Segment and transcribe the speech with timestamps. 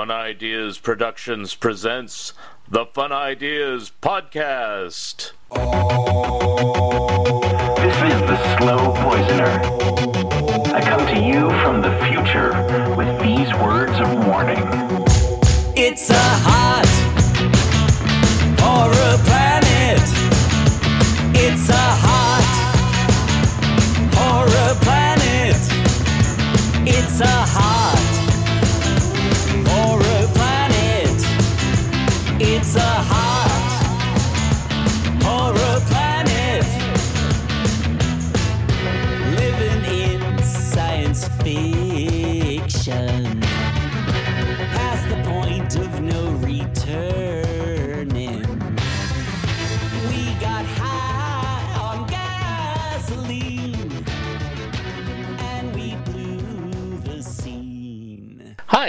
[0.00, 2.32] Fun Ideas Productions presents
[2.66, 5.32] the Fun Ideas Podcast.
[7.76, 9.60] This is the Slow Poisoner.
[10.74, 12.48] I come to you from the future
[12.96, 14.64] with these words of warning.
[15.76, 16.79] It's a hot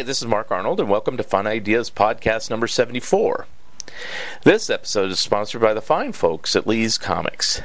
[0.01, 3.45] Hi, this is Mark Arnold, and welcome to Fun Ideas Podcast number 74.
[4.43, 7.61] This episode is sponsored by the fine folks at Lee's Comics.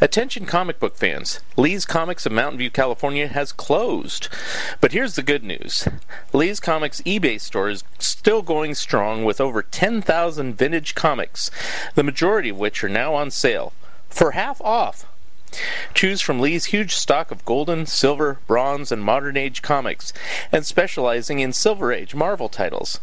[0.00, 4.28] Attention comic book fans, Lee's Comics of Mountain View, California has closed.
[4.80, 5.88] But here's the good news
[6.32, 11.50] Lee's Comics eBay store is still going strong with over 10,000 vintage comics,
[11.96, 13.72] the majority of which are now on sale
[14.08, 15.11] for half off.
[15.94, 20.12] Choose from Lee's huge stock of golden, silver, bronze, and modern age comics,
[20.50, 23.00] and specializing in Silver Age Marvel titles.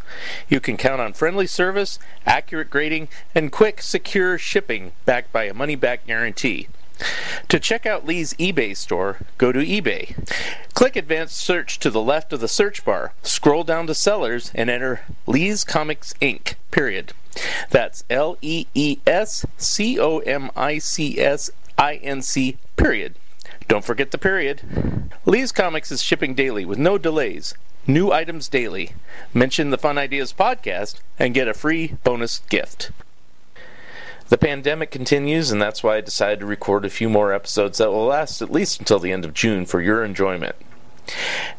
[0.47, 5.53] You can count on friendly service, accurate grading, and quick, secure shipping backed by a
[5.53, 6.67] money back guarantee.
[7.47, 10.15] To check out Lee's eBay store, go to eBay.
[10.73, 14.69] Click Advanced Search to the left of the search bar, scroll down to Sellers, and
[14.69, 16.55] enter Lee's Comics Inc.
[16.71, 17.13] Period.
[17.69, 22.57] That's L E E S C O M I C S I N C.
[22.75, 23.15] Period.
[23.69, 24.61] Don't forget the period.
[25.25, 27.53] Lee's Comics is shipping daily with no delays.
[27.87, 28.91] New items daily.
[29.33, 32.91] Mention the Fun Ideas podcast and get a free bonus gift.
[34.27, 37.91] The pandemic continues, and that's why I decided to record a few more episodes that
[37.91, 40.57] will last at least until the end of June for your enjoyment.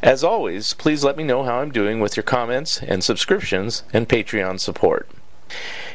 [0.03, 4.07] As always, please let me know how I'm doing with your comments and subscriptions and
[4.07, 5.09] Patreon support.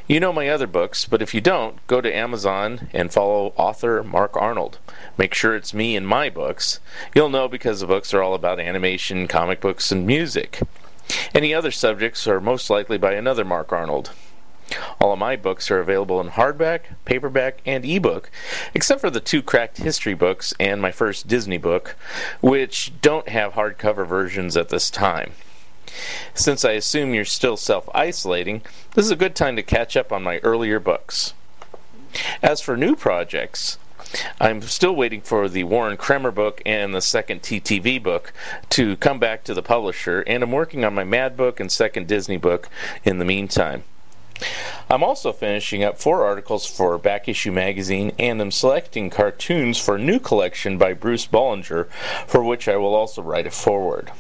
[0.09, 4.05] You know my other books, but if you don't, go to Amazon and follow author
[4.05, 4.79] Mark Arnold.
[5.19, 6.79] Make sure it's me and my books.
[7.13, 10.61] You'll know because the books are all about animation, comic books, and music.
[11.35, 14.13] Any other subjects are most likely by another Mark Arnold.
[15.01, 18.31] All of my books are available in hardback, paperback, and ebook,
[18.75, 21.97] except for the two cracked history books and my first Disney book,
[22.41, 25.33] which don't have hardcover versions at this time.
[26.35, 28.63] Since I assume you're still self isolating,
[28.95, 31.35] this is a good time to catch up on my earlier books.
[32.43, 33.79] As for new projects,
[34.41, 38.33] I'm still waiting for the Warren Kremer book and the second TTV book
[38.71, 42.07] to come back to the publisher, and I'm working on my Mad book and second
[42.07, 42.69] Disney book
[43.05, 43.85] in the meantime.
[44.89, 49.97] I'm also finishing up four articles for Back Issue Magazine and I'm selecting cartoons for
[49.97, 51.89] a new collection by Bruce Bollinger,
[52.27, 54.13] for which I will also write a foreword.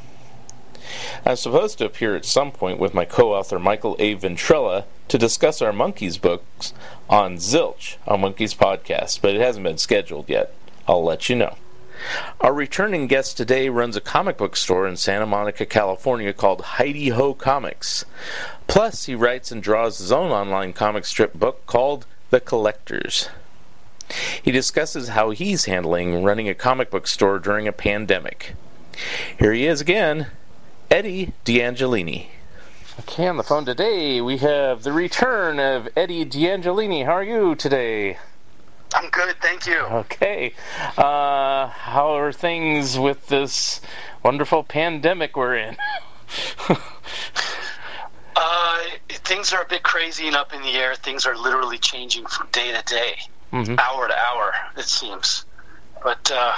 [1.24, 4.14] I'm supposed to appear at some point with my co author Michael A.
[4.14, 6.72] Ventrella to discuss our Monkees books
[7.08, 10.52] on Zilch on Monkees Podcast, but it hasn't been scheduled yet.
[10.86, 11.56] I'll let you know.
[12.40, 17.08] Our returning guest today runs a comic book store in Santa Monica, California called Heidi
[17.08, 18.04] Ho Comics.
[18.66, 23.28] Plus, he writes and draws his own online comic strip book called The Collectors.
[24.42, 28.54] He discusses how he's handling running a comic book store during a pandemic.
[29.38, 30.28] Here he is again,
[30.90, 32.28] Eddie D'Angelini.
[33.00, 37.04] Okay, on the phone today, we have the return of Eddie D'Angelini.
[37.04, 38.18] How are you today?
[38.94, 39.78] I'm good, thank you.
[39.80, 40.54] Okay.
[40.96, 43.80] Uh, how are things with this
[44.22, 45.76] wonderful pandemic we're in?
[48.38, 50.94] Uh, things are a bit crazy and up in the air.
[50.94, 53.16] Things are literally changing from day to day,
[53.50, 53.78] Mhm.
[53.80, 54.52] hour to hour.
[54.76, 55.46] It seems,
[56.04, 56.52] but uh,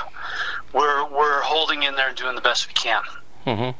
[0.73, 3.01] we're we're holding in there and doing the best we can.
[3.45, 3.71] hmm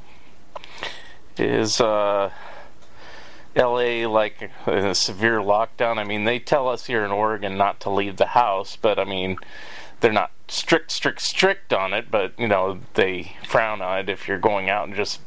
[1.41, 2.31] Is uh,
[3.55, 5.99] LA like in a severe lockdown?
[5.99, 9.05] I mean, they tell us here in Oregon not to leave the house, but I
[9.05, 9.37] mean,
[10.01, 14.29] they're not strict, strict, strict on it, but you know, they frown on it if
[14.29, 15.21] you're going out and just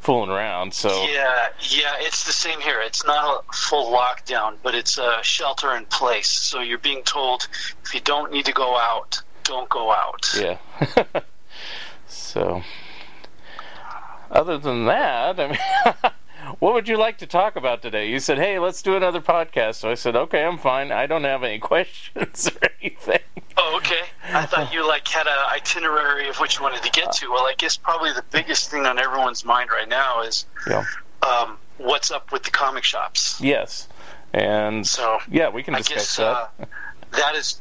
[0.00, 0.74] fooling around.
[0.74, 2.80] So Yeah, yeah, it's the same here.
[2.80, 6.28] It's not a full lockdown, but it's a shelter in place.
[6.28, 7.48] So you're being told
[7.84, 10.26] if you don't need to go out, don't go out.
[10.38, 10.58] yeah.
[12.08, 12.62] so
[14.30, 16.12] other than that, I mean,
[16.58, 18.08] what would you like to talk about today?
[18.08, 20.92] You said, "Hey, let's do another podcast." So I said, "Okay, I'm fine.
[20.92, 23.20] I don't have any questions or anything."
[23.56, 24.02] Oh, okay.
[24.32, 27.28] I thought you like had a itinerary of what you wanted to get to.
[27.30, 30.84] Well, I guess probably the biggest thing on everyone's mind right now is Yeah.
[31.22, 33.40] um, what's up with the comic shops.
[33.40, 33.88] Yes,
[34.32, 36.24] and So yeah, we can I discuss guess that.
[36.60, 36.64] uh,
[37.12, 37.60] that is,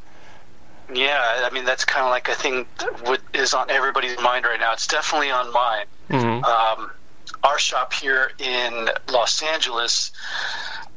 [0.93, 1.41] yeah.
[1.43, 4.59] I mean, that's kind of like a thing that would, is on everybody's mind right
[4.59, 4.73] now.
[4.73, 5.85] It's definitely on mine.
[6.09, 6.43] Mhm.
[6.43, 6.91] Um,
[7.43, 10.11] our shop here in Los Angeles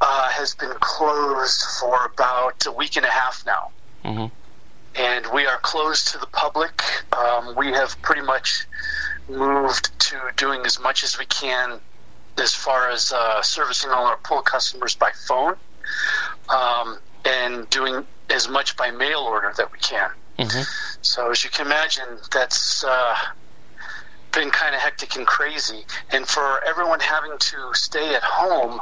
[0.01, 3.71] uh, has been closed for about a week and a half now.
[4.05, 4.31] Mhm.
[4.95, 6.83] And we are closed to the public.
[7.13, 8.67] Um, we have pretty much
[9.29, 11.81] moved to doing as much as we can
[12.39, 15.57] as far as uh, servicing all our pull customers by phone
[16.49, 20.11] um, and doing as much by mail order that we can.
[20.39, 20.67] Mhm.
[21.03, 23.17] So as you can imagine, that's uh,
[24.33, 25.85] been kind of hectic and crazy.
[26.11, 28.81] And for everyone having to stay at home,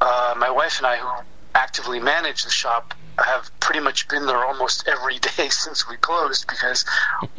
[0.00, 1.10] uh, my wife and I, who
[1.54, 6.46] actively manage the shop, have pretty much been there almost every day since we closed
[6.46, 6.84] because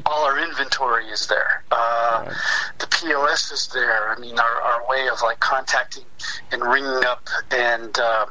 [0.06, 1.64] all our inventory is there.
[1.72, 2.36] Uh, Right.
[2.80, 4.10] The POS is there.
[4.12, 6.04] I mean, our, our way of like contacting
[6.52, 8.26] and ringing up and uh,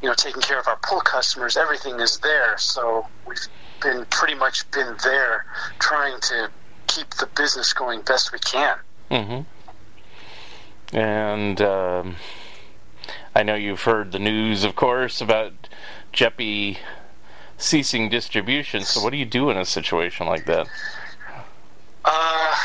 [0.00, 2.56] you know taking care of our pull customers, everything is there.
[2.56, 3.38] So we've
[3.82, 5.44] been pretty much been there
[5.80, 6.50] trying to
[6.86, 8.76] keep the business going best we can.
[9.10, 9.40] hmm
[10.96, 12.16] And um,
[13.34, 15.52] I know you've heard the news, of course, about
[16.12, 16.78] Geppi
[17.58, 18.82] ceasing distribution.
[18.82, 20.68] So, what do you do in a situation like that?
[22.04, 22.56] Uh,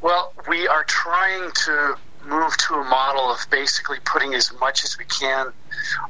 [0.00, 4.98] well, we are trying to move to a model of basically putting as much as
[4.98, 5.52] we can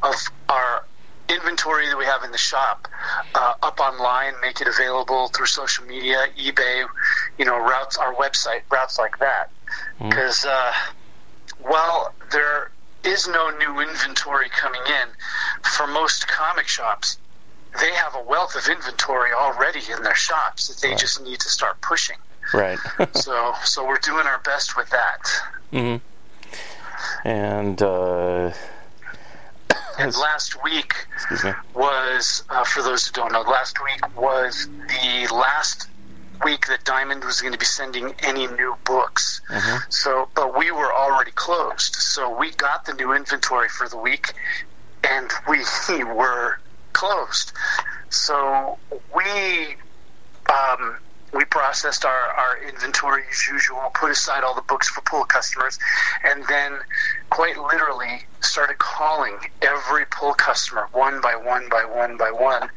[0.02, 0.14] of
[0.48, 0.84] our
[1.28, 2.88] inventory that we have in the shop
[3.34, 6.84] uh, up online, make it available through social media, eBay,
[7.38, 9.50] you know, routes, our website, routes like that.
[10.00, 10.72] Because uh,
[11.62, 12.70] while there
[13.04, 15.08] is no new inventory coming in,
[15.62, 17.18] for most comic shops,
[17.78, 21.48] they have a wealth of inventory already in their shops that they just need to
[21.48, 22.16] start pushing.
[22.52, 22.78] Right.
[23.14, 25.20] So, so we're doing our best with that.
[25.72, 27.28] Mm-hmm.
[27.28, 28.52] And uh,
[29.98, 30.94] And last week
[31.74, 35.88] was, uh, for those who don't know, last week was the last
[36.44, 39.40] week that Diamond was going to be sending any new books.
[39.48, 39.82] Mhm.
[39.90, 41.94] So, but we were already closed.
[41.96, 44.32] So we got the new inventory for the week,
[45.04, 45.64] and we
[46.04, 46.58] were
[46.92, 47.52] closed.
[48.08, 48.78] So
[49.14, 49.76] we
[50.50, 50.98] um,
[51.32, 55.78] we processed our, our inventory as usual, put aside all the books for pull customers,
[56.24, 56.78] and then
[57.30, 62.68] quite literally started calling every pull customer one by one by one by one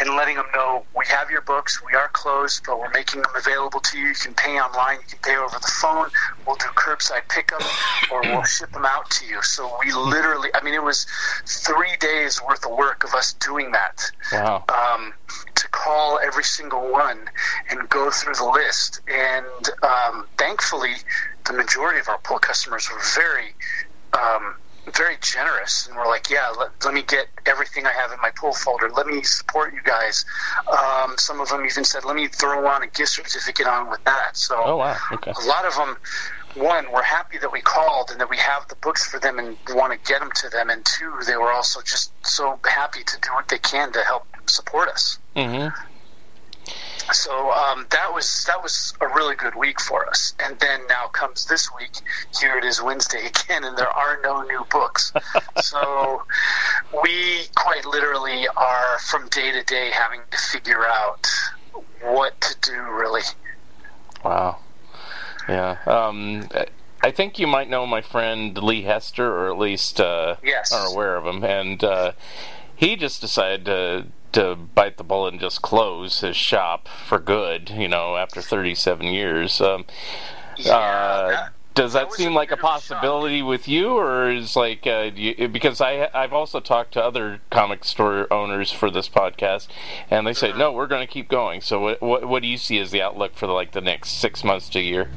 [0.00, 3.30] and letting them know we have your books, we are closed, but we're making them
[3.36, 4.08] available to you.
[4.08, 6.06] You can pay online, you can pay over the phone,
[6.46, 7.60] we'll do curbside pickup,
[8.12, 9.42] or we'll ship them out to you.
[9.42, 11.06] So we literally, I mean, it was
[11.46, 14.64] three days worth of work of us doing that Wow.
[14.68, 15.12] um,
[15.58, 17.18] to call every single one
[17.68, 19.00] and go through the list.
[19.08, 20.94] And um, thankfully,
[21.46, 23.54] the majority of our pull customers were very,
[24.12, 24.54] um,
[24.94, 28.30] very generous and were like, "Yeah, let, let me get everything I have in my
[28.30, 28.88] pull folder.
[28.88, 30.24] Let me support you guys."
[30.70, 34.02] Um, some of them even said, "Let me throw on a gift certificate on with
[34.04, 34.96] that." So Oh wow.
[35.12, 35.32] Okay.
[35.32, 35.96] a lot of them
[36.54, 39.56] one we're happy that we called and that we have the books for them and
[39.70, 43.16] want to get them to them and two they were also just so happy to
[43.20, 45.68] do what they can to help support us hmm
[47.10, 51.06] so um, that was that was a really good week for us and then now
[51.06, 51.92] comes this week
[52.38, 55.12] here it is wednesday again and there are no new books
[55.56, 56.22] so
[57.02, 61.26] we quite literally are from day to day having to figure out
[62.02, 63.22] what to do really
[64.24, 64.58] Wow.
[65.48, 65.76] Yeah.
[65.86, 66.48] Um,
[67.02, 70.72] I think you might know my friend Lee Hester, or at least uh, Yes.
[70.72, 72.12] are aware of him, and uh,
[72.74, 77.70] he just decided to to bite the bullet and just close his shop for good.
[77.70, 79.60] You know, after 37 years.
[79.60, 79.84] Um,
[80.56, 83.00] yeah uh, that- does that, that seem a like a bit of a shock.
[83.00, 87.40] possibility with you, or is like uh, you, because I I've also talked to other
[87.50, 89.68] comic store owners for this podcast,
[90.10, 91.60] and they say no, we're going to keep going.
[91.60, 94.42] So what, what what do you see as the outlook for like the next six
[94.42, 95.10] months to a year?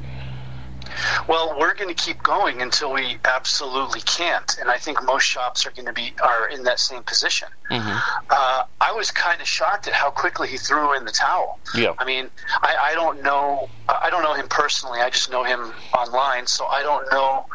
[1.28, 5.66] Well, we're going to keep going until we absolutely can't, and I think most shops
[5.66, 7.48] are going to be are in that same position.
[7.70, 8.26] Mm-hmm.
[8.30, 11.60] Uh, I was kind of shocked at how quickly he threw in the towel.
[11.76, 11.94] Yeah.
[11.98, 12.30] I mean,
[12.62, 15.00] I, I don't know I don't know him personally.
[15.00, 17.46] I just know him online, so I don't know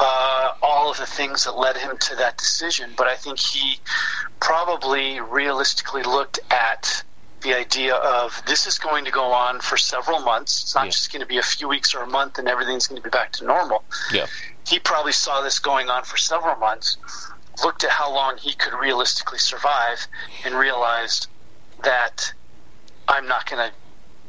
[0.00, 2.90] uh, all of the things that led him to that decision.
[2.96, 3.78] But I think he
[4.40, 7.02] probably realistically looked at
[7.42, 10.62] the idea of this is going to go on for several months.
[10.64, 10.90] It's not Yeah.
[10.90, 13.10] just going to be a few weeks or a month and everything's going to be
[13.10, 13.84] back to normal.
[14.12, 14.26] Yeah.
[14.66, 16.96] He probably saw this going on for several months,
[17.64, 20.06] looked at how long he could realistically survive,
[20.44, 21.28] and realized
[21.84, 22.32] that
[23.06, 23.74] I'm not going to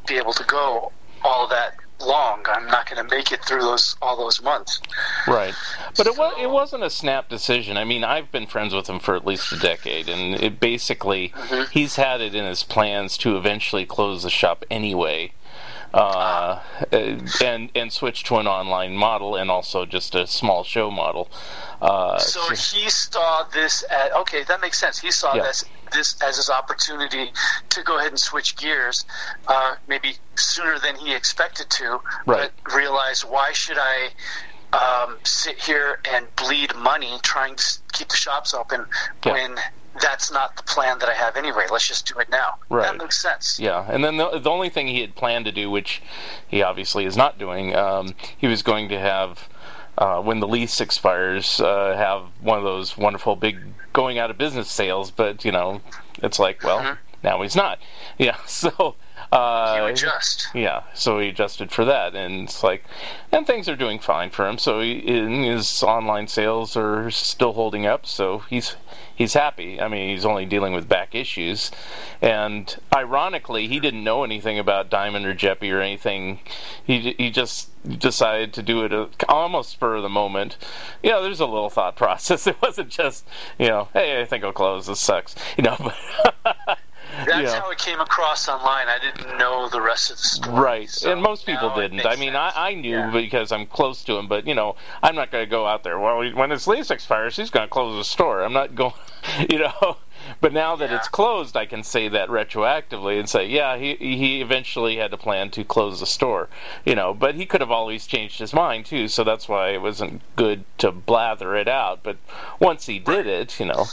[0.07, 0.91] be able to go
[1.23, 2.45] all that long.
[2.45, 4.81] I'm not going to make it through those all those months.
[5.27, 5.53] Right,
[5.97, 7.77] but it was it wasn't a snap decision.
[7.77, 11.29] I mean, I've been friends with him for at least a decade, and it basically
[11.29, 11.71] mm-hmm.
[11.71, 15.31] he's had it in his plans to eventually close the shop anyway.
[15.93, 16.59] Uh,
[17.41, 21.31] and and switch to an online model and also just a small show model.
[21.81, 24.99] Uh, So he saw this as okay, that makes sense.
[24.99, 25.43] He saw Yeah.
[25.43, 27.33] this this as his opportunity
[27.69, 29.05] to go ahead and switch gears,
[29.47, 32.51] uh, maybe sooner than he expected to, Right.
[32.65, 34.09] but realized why should I
[34.71, 38.85] um, sit here and bleed money trying to keep the shops open
[39.25, 39.31] Yeah.
[39.33, 39.59] when
[40.01, 41.65] that's not the plan that I have anyway.
[41.71, 42.55] Let's just do it now.
[42.69, 42.83] Right.
[42.83, 43.59] That makes sense.
[43.59, 46.01] Yeah, and then the, the only thing he had planned to do, which
[46.47, 49.49] he obviously is not doing, um, he was going to have,
[49.97, 53.57] uh, when the lease expires, uh, have one of those wonderful big
[53.93, 55.11] going out of business sales.
[55.11, 55.81] But you know,
[56.21, 57.79] it's like, well, now he's not.
[58.17, 58.95] Yeah, so.
[59.31, 60.47] Uh, You adjust.
[60.55, 62.83] yeah, so he adjusted for that, and it's like,
[63.31, 64.57] and things are doing fine for him.
[64.57, 68.07] So he, his online sales are still holding up.
[68.07, 68.75] So he's
[69.15, 69.79] he's happy.
[69.79, 71.69] I mean, he's only dealing with back issues,
[72.23, 76.39] and ironically, he didn't know anything about Diamond or Geppi or anything.
[76.83, 77.69] He he just
[77.99, 80.57] decided to do it uh, almost spur of the moment.
[81.03, 82.47] Yeah, there's a little thought process.
[82.47, 83.27] It wasn't just
[83.59, 84.87] you know, hey, I think I'll close.
[84.87, 85.35] This sucks.
[85.55, 85.77] You know,
[86.43, 86.78] but.
[87.25, 87.59] That's Yeah.
[87.61, 88.87] how it came across online.
[88.87, 90.59] I didn't know the rest of the story.
[90.59, 92.05] Right, so and most people didn't.
[92.05, 92.51] I mean, I.
[92.55, 93.09] I knew Yeah.
[93.11, 95.99] because I'm close to him, but you know, I'm not going to go out there.
[95.99, 98.43] Well, when his lease expires, he's going to close the store.
[98.43, 98.93] I'm not going,
[99.49, 99.97] you know.
[100.41, 100.97] But now that Yeah.
[100.97, 105.17] it's closed, I can say that retroactively and say, yeah, he he eventually had to
[105.17, 106.49] plan to close the store,
[106.85, 107.13] you know.
[107.13, 110.65] But he could have always changed his mind too, so that's why it wasn't good
[110.79, 112.01] to blather it out.
[112.03, 112.17] But
[112.59, 113.85] once he did it, you know,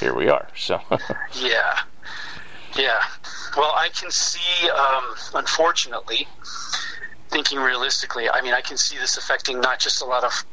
[0.00, 0.48] here we are.
[0.56, 0.80] So,
[1.40, 1.78] Yeah.
[2.78, 3.00] Yeah.
[3.56, 5.04] Well, I can see, um,
[5.34, 6.28] unfortunately,
[7.28, 10.44] thinking realistically, I mean, I can see this affecting not just a lot of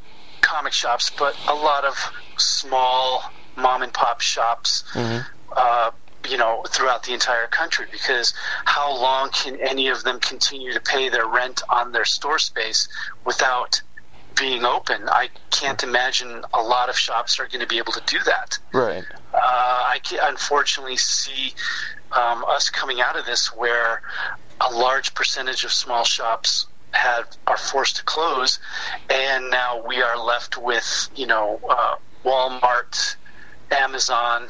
[0.42, 3.24] comic shops, but a lot of small
[3.56, 4.84] mom and pop shops,
[5.56, 5.92] uh,
[6.28, 7.86] you know, throughout the entire country.
[7.92, 8.34] Because
[8.66, 12.88] how long can any of them continue to pay their rent on their store space
[13.24, 13.82] without
[14.36, 15.08] being open?
[15.08, 18.58] I can't imagine a lot of shops are going to be able to do that
[18.74, 21.54] right, uh, I can unfortunately see
[22.12, 24.02] um, us coming out of this where
[24.62, 28.60] a large percentage of small shops have are forced to close,
[29.10, 33.16] and now we are left with you know uh, Walmart,
[33.72, 34.48] Amazon,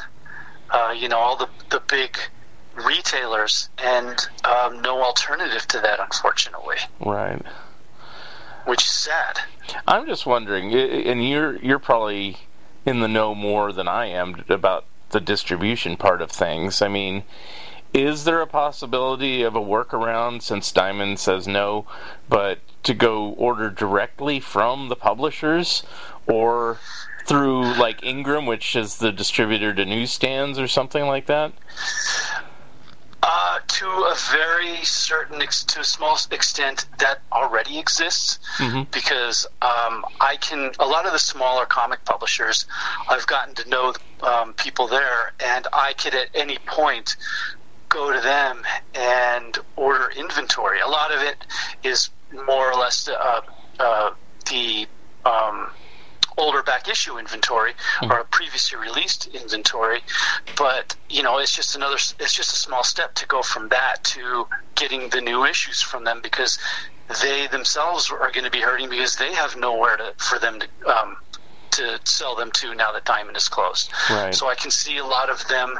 [0.69, 2.17] uh, you know all the the big
[2.75, 7.41] retailers, and um, no alternative to that, unfortunately, right.
[8.65, 9.39] which is sad.
[9.87, 12.37] I'm just wondering, and you're you're probably
[12.85, 14.85] in the know more than I am about
[15.15, 16.81] the distribution part of things.
[16.81, 17.23] I mean,
[17.93, 21.87] is there a possibility of a workaround since Diamond says no,
[22.27, 25.83] but to go order directly from the publishers
[26.27, 26.79] or
[27.25, 31.53] through like Ingram, which is the distributor to newsstands or something like that?
[33.23, 38.37] Uh, to a very certain, ex- to a small extent, that already exists
[38.91, 40.71] because um, I can.
[40.77, 42.67] A lot of the smaller comic publishers,
[43.09, 43.93] I've gotten to know
[44.25, 47.15] um, people there, and I could at any point
[47.89, 48.63] go to them
[48.93, 50.81] and order inventory.
[50.81, 51.37] A lot of it
[51.83, 53.41] is more or less uh,
[53.79, 54.11] uh,
[54.49, 54.87] the
[55.25, 55.69] um,
[56.37, 60.01] older back issue inventory or a previously released inventory
[60.57, 64.03] but you know it's just another it's just a small step to go from that
[64.03, 66.59] to getting the new issues from them because
[67.21, 70.67] they themselves are going to be hurting because they have nowhere to for them to
[70.89, 71.15] um,
[71.75, 74.33] to sell them to now that diamond is closed Right.
[74.33, 75.79] so i can see a lot of them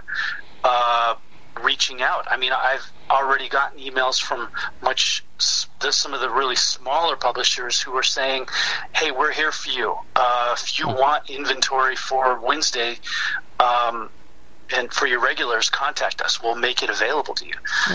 [0.64, 1.16] uh,
[1.64, 2.25] reaching out.
[2.30, 4.50] I mean, I've already gotten emails from
[4.82, 8.48] much some of the really smaller publishers who are saying,
[8.94, 9.96] "Hey, we're here for you.
[10.16, 12.98] Uh, if you want inventory for Wednesday."
[13.60, 14.10] Um,
[14.74, 16.42] and for your regulars, contact us.
[16.42, 17.54] We'll make it available to you.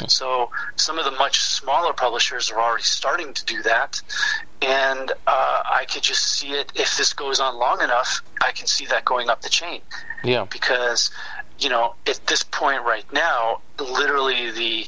[0.09, 4.01] So some of the much smaller publishers are already starting to do that,
[4.63, 6.71] and uh, I could just see it.
[6.75, 9.81] If this goes on long enough, I can see that going up the chain
[10.25, 10.47] Yeah.
[10.51, 11.11] because
[11.59, 14.87] you know at this point right now literally the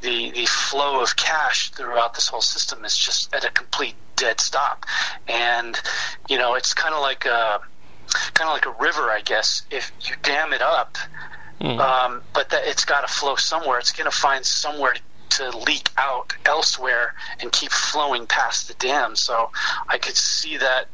[0.00, 4.40] the the flow of cash throughout this whole system is just at a complete dead
[4.40, 4.84] stop
[5.28, 5.80] and
[6.28, 7.60] you know it's kind of like a
[8.34, 10.96] kind of like a river i guess if you dam it up
[11.60, 13.78] um, but that it's got to flow somewhere.
[13.78, 14.94] It's going to find somewhere
[15.30, 19.14] to leak out elsewhere and keep flowing past the dam.
[19.16, 19.50] So
[19.88, 20.88] i could see that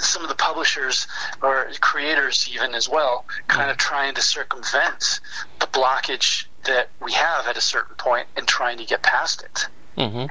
[0.00, 1.06] some of the publishers
[1.42, 5.20] or creators even as well kind of trying to circumvent
[5.60, 9.68] the blockage that we have at a certain point and trying to get past it.
[9.96, 10.26] Hmm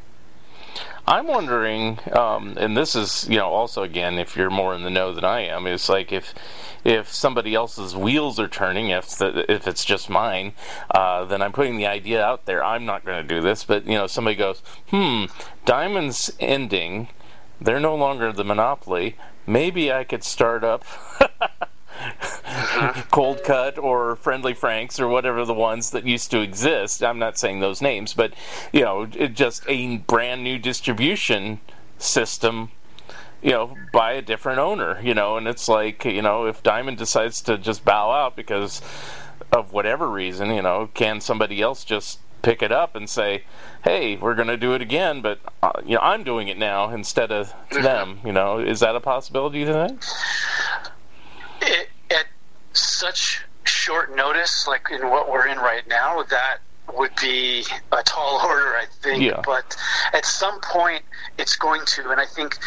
[1.08, 4.90] I'm wondering, um, and this is, you know, also again, if you're more in the
[4.90, 6.34] know than I am, it's like if
[6.84, 10.54] if somebody else's wheels are turning, if the, if it's just mine,
[10.92, 12.64] uh, then I'm putting the idea out there.
[12.64, 15.26] I'm not going to do this, but you know, somebody goes, hmm,
[15.66, 17.10] Diamond's ending.
[17.60, 19.16] They're no longer the monopoly.
[19.46, 20.84] Maybe I could start up.
[23.12, 27.04] Cold Cut or Friendly Franks or whatever the ones that used to exist.
[27.04, 28.34] I'm not saying those names, but
[28.72, 31.60] you know, just a brand new distribution
[31.98, 32.72] system.
[33.42, 35.02] You know, by a different owner.
[35.02, 38.82] You know, and it's like you know, if Diamond decides to just bow out because
[39.52, 43.44] of whatever reason, you know, can somebody else just pick it up and say,
[43.84, 46.90] "Hey, we're going to do it again," but uh, you know, I'm doing it now
[46.92, 48.20] instead of them.
[48.26, 49.66] You know, is that a possibility?
[49.66, 50.04] Think?
[51.62, 51.90] it,
[52.74, 56.58] such short notice, like in what we're in right now, that
[56.96, 59.24] would be a tall order, I think.
[59.24, 59.42] Yeah.
[59.46, 59.76] But
[60.14, 61.04] at some point,
[61.38, 62.58] it's going to, and I think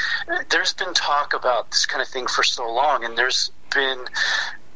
[0.51, 4.05] there's been talk about this kind of thing for so long, and there's been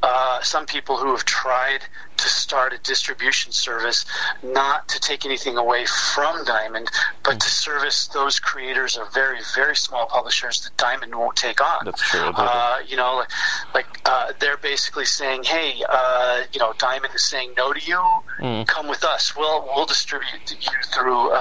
[0.02, 1.80] uh, some people who have tried
[2.16, 4.04] to start a distribution service,
[4.42, 6.88] not to take anything away from Diamond,
[7.24, 11.84] but to service those creators of very, very small publishers that Diamond won't take on.
[11.84, 12.20] That's true.
[12.34, 13.28] Uh, you know, like,
[13.74, 18.02] like uh, they're basically saying, "Hey, uh, you know, Diamond is saying no to you.
[18.40, 18.66] Mm.
[18.66, 19.36] Come with us.
[19.36, 21.32] We'll we'll distribute you through."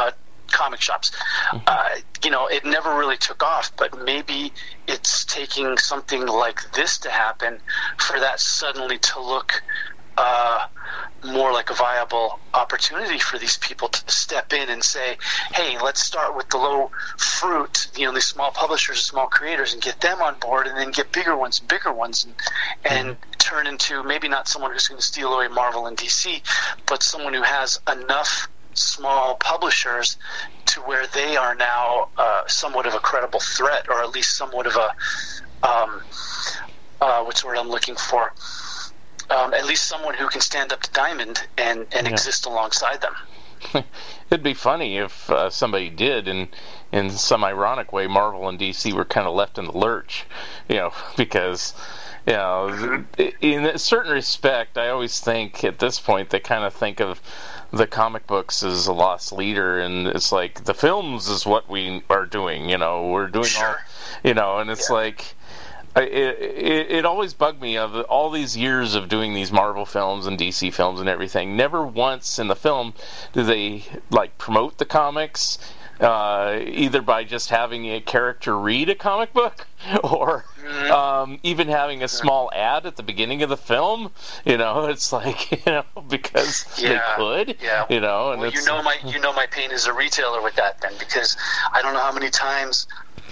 [0.51, 1.11] Comic shops
[1.51, 1.89] uh,
[2.23, 4.53] you know it never really took off but maybe
[4.87, 7.59] it's taking something like this to happen
[7.97, 9.61] for that suddenly to look
[10.17, 10.65] uh,
[11.23, 15.17] more like a viable opportunity for these people to step in and say,
[15.53, 19.81] "Hey, let's start with the low fruit, you know, these small publishers, small creators, and
[19.81, 22.35] get them on board, and then get bigger ones, bigger ones, and,
[22.85, 26.41] and turn into maybe not someone who's going to steal away Marvel and DC,
[26.87, 30.17] but someone who has enough." Small publishers
[30.67, 34.67] to where they are now uh, somewhat of a credible threat, or at least somewhat
[34.67, 35.07] of a
[35.67, 36.01] um,
[37.01, 38.31] uh, what's the word I'm looking for?
[39.29, 42.13] um, at least someone who can stand up to Diamond and, and Yeah.
[42.13, 43.13] exist alongside them.
[44.31, 46.49] It'd be funny if uh, somebody did, and
[46.91, 50.25] in some ironic way, Marvel and DC were kind of left in the lurch,
[50.69, 51.73] you know, because.
[52.27, 53.05] You know,
[53.39, 57.21] in a certain respect, I always think at this point they kind of think of
[57.71, 62.03] the comic books is a lost leader, and it's like the films is what we
[62.09, 62.69] are doing.
[62.69, 63.75] You know, we're doing all,
[64.23, 64.95] you know, and it's Yeah.
[64.95, 65.35] like
[65.95, 66.03] it,
[66.39, 70.37] it, it always bugged me of all these years of doing these Marvel films and
[70.37, 71.55] DC films and everything.
[71.57, 72.93] Never once in the film
[73.33, 75.57] do they like promote the comics,
[75.99, 79.65] uh, either by just having a character read a comic book
[80.03, 80.45] or
[80.91, 84.11] um, even having a small ad at the beginning of the film.
[84.45, 86.99] You know, it's like you know because Yeah, they
[87.45, 87.57] could.
[87.61, 87.85] yeah.
[87.89, 90.55] You know, and Well, you know my you know my pain as a retailer with
[90.55, 91.35] that then because
[91.73, 92.87] I don't know how many times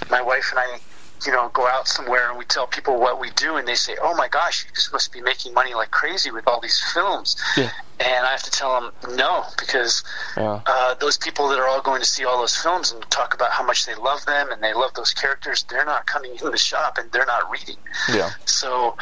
[0.10, 0.80] my wife and I
[1.26, 3.96] you know go out somewhere and we tell people what we do and they say
[4.02, 7.36] oh my gosh you just must be making money like crazy with all these films
[7.58, 7.72] Yeah.
[8.00, 10.04] and I have to tell them no because
[10.38, 10.62] Yeah.
[10.66, 13.52] uh, those people that are all going to see all those films and talk about
[13.52, 16.58] how much they love them and they love those characters they're not coming in the
[16.58, 17.78] shop and they're not reading
[18.14, 18.30] yeah.
[18.46, 18.96] so,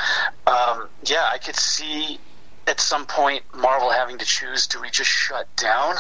[0.48, 2.20] um, yeah, I could see
[2.68, 5.96] at some point Marvel having to choose: do we just shut down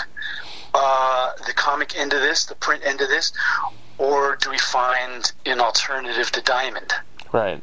[0.73, 3.31] uh, the comic end of this, the print end of this,
[3.97, 6.93] or do we find an alternative to Diamond?
[7.31, 7.61] Right.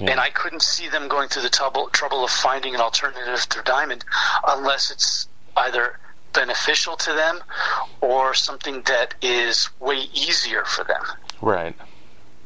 [0.00, 0.10] Yeah.
[0.10, 3.62] And I couldn't see them going through the trouble trouble of finding an alternative to
[3.62, 4.04] Diamond
[4.46, 5.98] unless it's either
[6.32, 7.40] beneficial to them
[8.00, 11.02] or something that is way easier for them.
[11.40, 11.76] Right.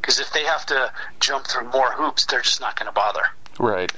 [0.00, 3.22] Because if they have to jump through more hoops, they're just not going to bother.
[3.58, 3.92] Right.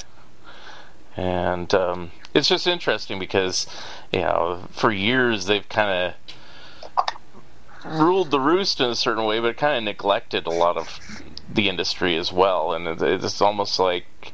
[1.16, 3.66] And um, it's just interesting because,
[4.12, 6.14] you know, for years they've kind of
[7.84, 10.98] ruled the roost in a certain way, but kind of neglected a lot of
[11.52, 12.72] the industry as well.
[12.72, 14.32] And it- it's almost like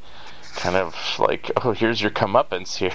[0.55, 2.93] kind of like, oh, here's your comeuppance here,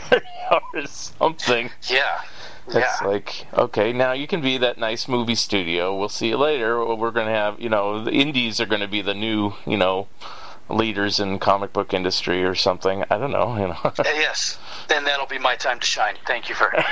[0.74, 1.70] or something.
[1.88, 2.20] Yeah.
[2.66, 3.06] It's yeah.
[3.06, 5.96] like, okay, now you can be that nice movie studio.
[5.98, 6.84] We'll see you later.
[6.94, 9.76] We're going to have, you know, the indies are going to be the new, you
[9.76, 10.06] know,
[10.70, 13.04] leaders in comic book industry or something.
[13.11, 13.78] I don't know, you know.
[13.85, 14.59] Uh, yes.
[14.88, 16.16] Then that'll be my time to shine.
[16.26, 16.83] Thank you very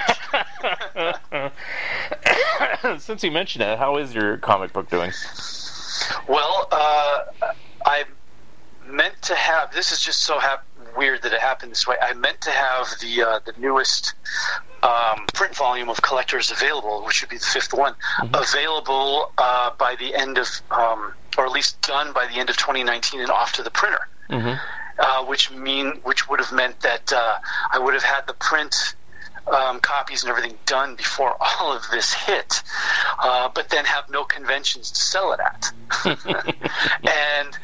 [1.34, 3.02] much.
[3.02, 5.12] Since you mentioned it, how is your comic book doing?
[6.28, 7.20] well, uh,
[7.84, 8.04] I
[8.86, 9.72] meant to have.
[9.72, 10.64] This is just so hap-
[10.98, 11.96] weird that it happened this way.
[12.00, 14.12] I meant to have the uh, the newest
[14.82, 17.94] um, print volume of Collectors available, which would be the fifth one,
[18.34, 22.56] available uh, by the end of, um, or at least done by the end of
[22.56, 24.06] 2019 and off to the printer.
[24.30, 24.54] Mm-hmm.
[24.98, 27.38] uh, which mean which would have meant that uh,
[27.72, 28.94] I would have had the print
[29.46, 32.62] um, copies and everything done before all of this hit,
[33.18, 35.72] uh, but then have no conventions to sell it at.
[37.44, 37.58] and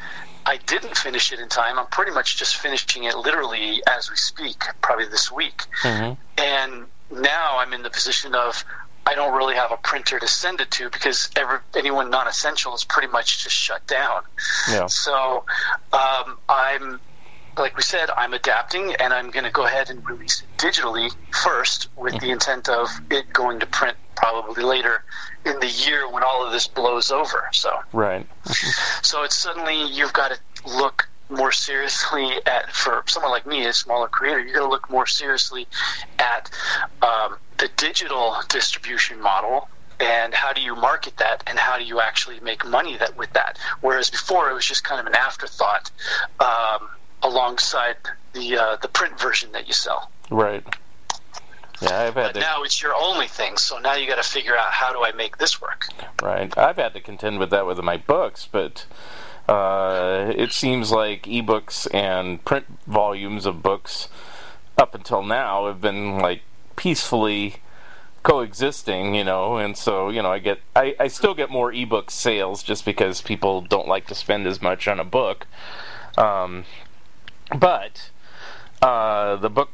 [0.45, 1.79] I didn't finish it in time.
[1.79, 5.63] I'm pretty much just finishing it literally as we speak, probably this week.
[5.81, 6.17] Mhm.
[6.37, 8.63] And now I'm in the position of
[9.07, 12.83] I don't really have a printer to send it to because every, anyone non-essential is
[12.83, 14.23] pretty much just shut down.
[14.67, 14.87] Yeah.
[14.87, 15.45] So
[15.93, 16.99] um, I'm,
[17.55, 21.13] like we said, I'm adapting, and I'm going to go ahead and release it digitally
[21.31, 25.03] first, with the intent of it going to print probably later
[25.45, 27.47] in the year when all of this blows over.
[27.51, 28.27] So, Right.
[29.01, 33.73] so it's suddenly you've got to look more seriously at for someone like me, a
[33.73, 35.67] smaller creator, you're going to look more seriously
[36.19, 36.49] at
[37.01, 39.67] um, the digital distribution model
[39.99, 43.31] and how do you market that and how do you actually make money that with
[43.31, 45.89] that whereas before it was just kind of an afterthought
[46.41, 46.89] um,
[47.23, 47.95] alongside
[48.33, 50.65] the uh, the print version that you sell Right.
[51.81, 52.39] Yeah, I've had but to.
[52.39, 55.11] now it's your only thing so now you got to figure out how do i
[55.11, 55.87] make this work
[56.21, 56.57] Right.
[56.57, 58.85] I've had to contend with that with my books, but
[59.47, 64.07] uh, it seems like ebooks and print volumes of books
[64.77, 66.41] up until now have been like
[66.75, 67.57] peacefully
[68.23, 72.09] coexisting, you know, and so, you know, I get I, I still get more ebook
[72.09, 75.45] sales just because people don't like to spend as much on a book.
[76.17, 76.65] Um,
[77.55, 78.09] but
[78.81, 79.69] uh, the book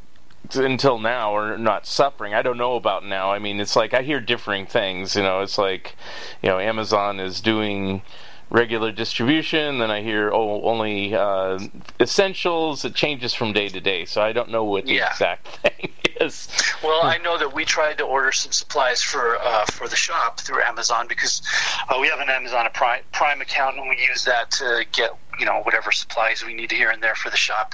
[0.53, 2.33] until now are not suffering.
[2.33, 3.31] I don't know about now.
[3.31, 5.15] I mean, it's like I hear differing things.
[5.15, 5.95] You know, it's like,
[6.41, 8.01] you know, Amazon is doing
[8.49, 9.79] regular distribution.
[9.79, 11.57] Then I hear oh, only uh,
[11.99, 12.83] essentials.
[12.85, 15.09] It changes from day to day, so I don't know what the Yeah.
[15.09, 16.49] exact thing is.
[16.83, 20.39] Well, I know that we tried to order some supplies for uh, for the shop
[20.41, 21.41] through Amazon because
[21.89, 25.47] uh, we have an Amazon Prime, Prime account and we use that to get you
[25.47, 27.73] know whatever supplies we need here and there for the shop.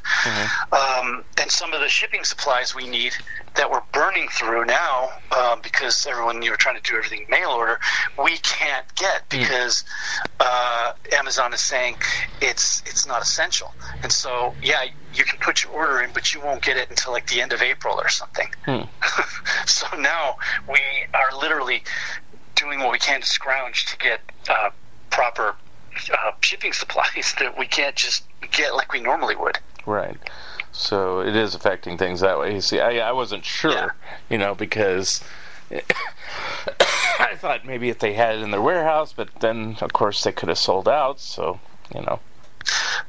[0.71, 3.11] Um, and some of the shipping supplies we need
[3.55, 7.49] that we're burning through now um, because everyone you know trying to do everything mail
[7.49, 7.77] order,
[8.23, 9.83] we can't get because
[10.39, 11.97] uh, Amazon is saying
[12.39, 13.75] it's it's not essential.
[14.01, 17.11] And so yeah, you can put your order in, but you won't get it until
[17.11, 18.47] like the end of April or something.
[19.65, 20.35] so now
[20.69, 20.79] we
[21.13, 21.83] are literally
[22.55, 24.69] doing what we can to scrounge to get uh,
[25.09, 25.55] proper
[26.13, 29.57] uh, shipping supplies that we can't just get like we normally would.
[29.85, 30.17] Right.
[30.71, 32.53] So it is affecting things that way.
[32.53, 33.89] You see, I, I wasn't sure, Yeah.
[34.29, 35.23] you know, because
[37.19, 40.31] I thought maybe if they had it in their warehouse, but then of course they
[40.31, 41.19] could have sold out.
[41.19, 41.59] So
[41.95, 42.19] you know,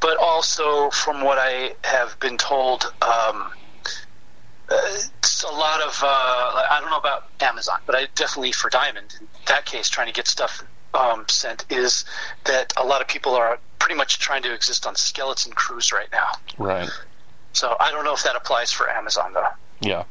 [0.00, 3.52] But also, from what I have been told, um,
[4.70, 4.80] uh,
[5.18, 6.06] it's a lot of uh,
[6.70, 10.12] I don't know about Amazon, but I definitely for Diamond in that case, trying to
[10.12, 10.62] get stuff
[10.94, 12.04] um, sent is
[12.44, 16.08] that a lot of people are pretty much trying to exist on skeleton crews right
[16.12, 16.28] now.
[16.58, 16.88] right?
[17.52, 19.48] So I don't know if that applies for Amazon though.
[19.80, 20.04] Yeah.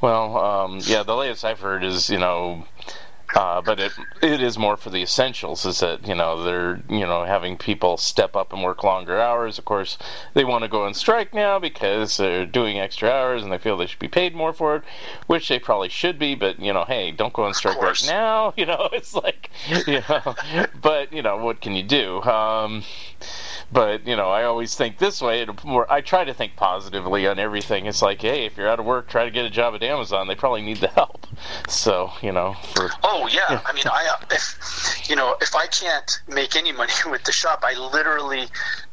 [0.00, 1.02] Well, um, yeah.
[1.02, 2.66] The latest I've heard is you know.
[3.34, 3.92] Uh, but it
[4.22, 5.64] it is more for the essentials.
[5.64, 9.58] Is that you know they're you know having people step up and work longer hours.
[9.58, 9.98] Of course,
[10.34, 13.76] they want to go on strike now because they're doing extra hours and they feel
[13.76, 14.84] they should be paid more for it,
[15.26, 16.34] which they probably should be.
[16.34, 18.52] But you know, hey, don't go on strike right now.
[18.64, 19.50] You know, it's like
[19.86, 20.34] you know.
[20.80, 22.22] But you know, what can you do?
[22.22, 22.84] Um,
[23.72, 25.46] but you know, I always think this way.
[25.64, 25.90] More.
[25.90, 27.86] I try to think positively on everything.
[27.86, 30.28] It's like, hey, if you're out of work, try to get a job at Amazon.
[30.28, 31.26] They probably need the help.
[31.68, 35.66] So you know, for Oh yeah, I mean, I uh, if you know if I
[35.66, 38.46] can't make any money with the shop, I literally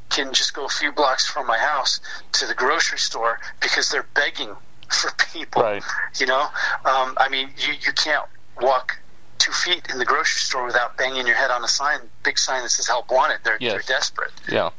[0.10, 2.02] can just go a few blocks from my house
[2.34, 4.56] to the grocery store because they're begging
[4.90, 5.62] for people.
[5.62, 5.84] Right.
[6.20, 6.42] You know,
[6.86, 8.26] um, I mean, you you can't
[8.62, 8.98] walk
[9.38, 12.62] two feet in the grocery store without banging your head on a sign, big sign
[12.64, 13.74] that says "Help Wanted." They're Yes.
[13.74, 14.32] they're desperate.
[14.50, 14.70] Yeah,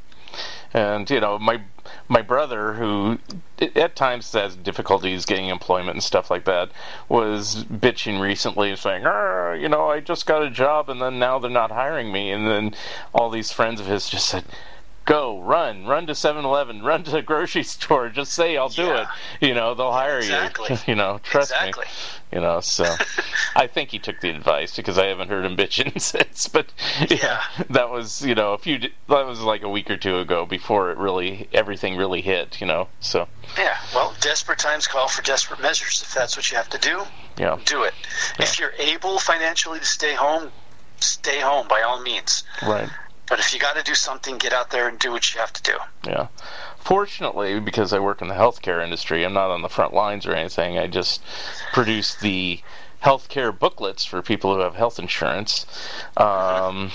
[0.73, 1.61] and you know my
[2.09, 3.19] my brother, who
[3.77, 6.71] at times has difficulties getting employment and stuff like that,
[7.09, 11.19] was bitching recently and saying, "Ah, you know, I just got a job and then
[11.19, 12.75] now they're not hiring me, and then
[13.15, 14.45] all these friends of his just said.
[15.05, 18.09] Go, run, run to 7-Eleven, run to the grocery store.
[18.09, 19.03] Just say I'll do Yeah.
[19.41, 19.47] it.
[19.49, 20.71] You know, they'll hire Exactly.
[20.71, 20.79] you.
[20.87, 21.85] You know, trust Exactly.
[21.87, 21.91] me.
[22.39, 22.85] You know, so
[23.57, 26.49] I think he took the advice because I haven't heard him bitching since.
[26.49, 26.73] But
[27.11, 27.43] yeah, Yeah.
[27.71, 30.91] that was you know a few that was like a week or two ago before
[30.91, 32.61] it really everything really hit.
[32.61, 33.77] You know, so Yeah.
[33.95, 36.01] Well, desperate times call for desperate measures.
[36.03, 37.03] If that's what you have to do,
[37.37, 37.95] yeah, do it.
[38.39, 40.51] If you're able financially to stay home,
[41.01, 42.45] stay home by all means.
[42.63, 42.89] right,
[43.33, 45.55] But if you got to do something, get out there and do what you have
[45.55, 45.79] to do.
[46.07, 46.27] yeah.
[46.77, 50.35] Fortunately, because I work in the healthcare industry, I'm not on the front lines or
[50.35, 50.79] anything.
[50.79, 51.23] I just
[51.73, 52.61] produce the
[53.03, 55.65] healthcare booklets for people who have health insurance.
[56.15, 56.91] Um,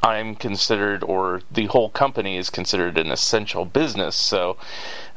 [0.00, 4.14] I'm considered, or the whole company is considered an essential business.
[4.14, 4.58] So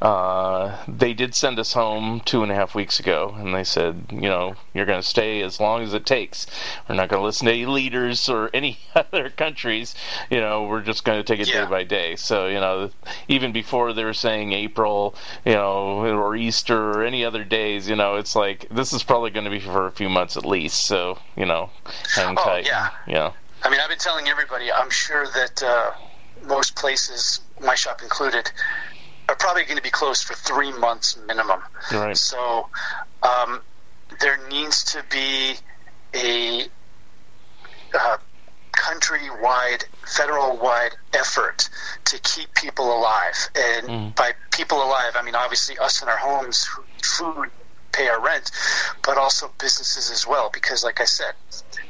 [0.03, 4.05] uh, they did send us home two and a half weeks ago, and they said,
[4.11, 6.45] you know, you're going to stay as long as it takes.
[6.89, 9.95] We're not going to listen to any leaders or any other countries.
[10.29, 11.63] You know, we're just going to take it Yeah.
[11.63, 12.17] day by day.
[12.17, 12.91] So you know,
[13.29, 17.95] even before they were saying April, you know, or Easter or any other days, you
[17.95, 20.81] know, it's like this is probably going to be for a few months at least.
[20.81, 21.69] So you know,
[22.13, 22.65] hang Oh, tight.
[22.65, 22.89] yeah.
[23.07, 23.31] Yeah.
[23.63, 24.69] I mean, I've been telling everybody.
[24.69, 25.91] I'm sure that uh,
[26.45, 28.51] most places, my shop included,
[29.29, 31.61] are probably going to be closed for three months minimum.
[31.91, 32.17] Right.
[32.17, 32.67] So
[33.21, 33.61] um,
[34.19, 35.55] there needs to be
[36.15, 36.67] a
[37.93, 38.17] uh,
[38.73, 41.69] countrywide, federal-wide effort
[42.05, 43.49] to keep people alive.
[43.55, 44.15] And Mm.
[44.15, 46.67] by people alive, I mean obviously us in our homes,
[47.01, 47.49] food,
[47.91, 48.51] pay our rent,
[49.03, 50.49] but also businesses as well.
[50.51, 51.33] Because, like I said,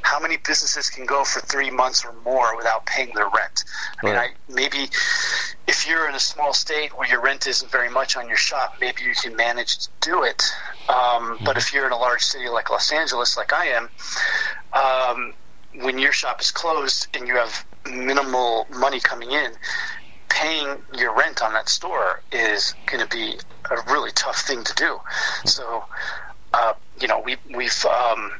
[0.03, 3.63] how many businesses can go for three months or more without paying their rent?
[4.01, 4.31] I mean, Right.
[4.31, 4.89] I maybe
[5.65, 8.75] if you're in a small state where your rent isn't very much on your shop,
[8.81, 10.43] maybe you can manage to do it.
[10.89, 13.89] Um, But if you're in a large city like Los Angeles, like I am,
[14.73, 15.33] um,
[15.81, 19.53] when your shop is closed and you have minimal money coming in,
[20.29, 23.37] paying your rent on that store is going to be
[23.71, 24.99] a really tough thing to do.
[25.45, 25.85] So,
[26.53, 28.31] uh, you know, we, we've, um,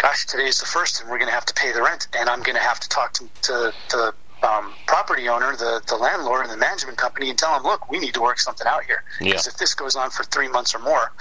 [0.00, 2.42] gosh, today's the first, and we're going to have to pay the rent, and I'm
[2.42, 6.50] going to have to talk to, to the um, property owner, the, the landlord, and
[6.50, 9.02] the management company, and tell them, look, we need to work something out here.
[9.20, 9.32] Yeah.
[9.32, 11.12] Because if this goes on for three months or more,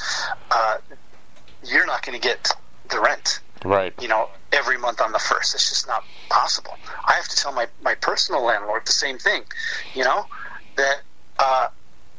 [0.51, 0.77] uh,
[1.65, 2.51] you're not going to get
[2.89, 3.93] the rent Right.
[4.01, 5.53] you know, every month on the first.
[5.53, 6.73] It's just not possible.
[7.05, 9.43] I have to tell my, my personal landlord the same thing,
[9.93, 10.25] you know,
[10.77, 11.01] that
[11.37, 11.67] uh,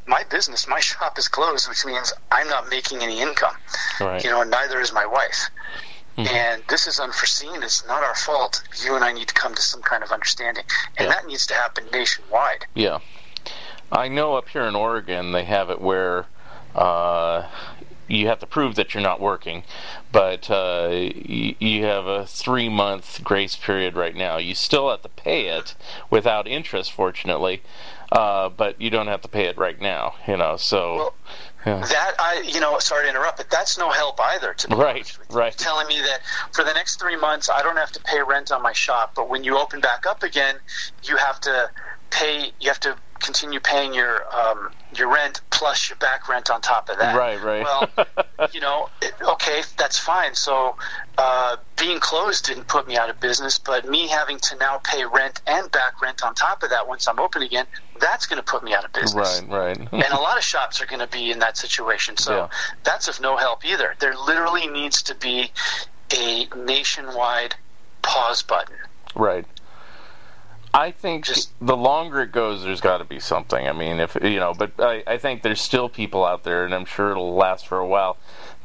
[0.07, 3.55] my business, my shop is closed, which means I'm not making any income.
[4.01, 4.23] Right.
[4.23, 5.49] You know, and neither is my wife.
[6.27, 6.33] Mhm.
[6.33, 7.63] And this is unforeseen.
[7.63, 8.63] It's not our fault.
[8.85, 10.65] You and I need to come to some kind of understanding.
[10.97, 11.15] And Yeah.
[11.15, 12.67] that needs to happen nationwide.
[12.75, 12.99] Yeah.
[13.93, 16.27] I know up here in Oregon they have it where
[16.75, 17.47] uh,
[18.07, 19.65] you have to prove that you're not working,
[20.13, 24.37] but uh, y- you have a three month grace period right now.
[24.37, 25.75] You still have to pay it
[26.11, 27.63] without interest, fortunately,
[28.13, 30.95] uh, but you don't have to pay it right now, you know, so.
[30.97, 31.15] Well,
[31.67, 31.81] yeah.
[31.81, 34.55] That I, you know, sorry to interrupt, but that's no help either.
[34.55, 35.37] To be Right, with you.
[35.37, 35.57] right.
[35.57, 36.21] Telling me that
[36.53, 39.29] for the next three months, I don't have to pay rent on my shop, but
[39.29, 40.57] when you open back up again,
[41.05, 41.71] you have to
[42.11, 42.53] pay.
[42.61, 46.89] You have to continue paying your um, your rent plus your back rent on top
[46.89, 47.17] of that.
[47.17, 47.63] Right, right.
[47.63, 47.91] Well,
[48.53, 50.35] you know, it, okay, that's fine.
[50.35, 50.77] So
[51.19, 55.05] uh, being closed didn't put me out of business, but me having to now pay
[55.05, 57.67] rent and back rent on top of that once I'm open again,
[58.01, 59.79] that's going to put me out of business right, right.
[59.93, 62.17] and a lot of shops are going to be in that situation.
[62.17, 62.49] So Yeah.
[62.85, 63.95] that's of no help either.
[64.01, 65.53] There literally needs to be
[66.17, 67.55] a nationwide
[68.03, 68.77] pause button.
[69.15, 69.45] Right.
[70.73, 73.67] I think Just- the longer it goes, there's got to be something.
[73.69, 76.73] I mean, if you know, but I, I think there's still people out there, and
[76.75, 78.17] I'm sure it'll last for a while,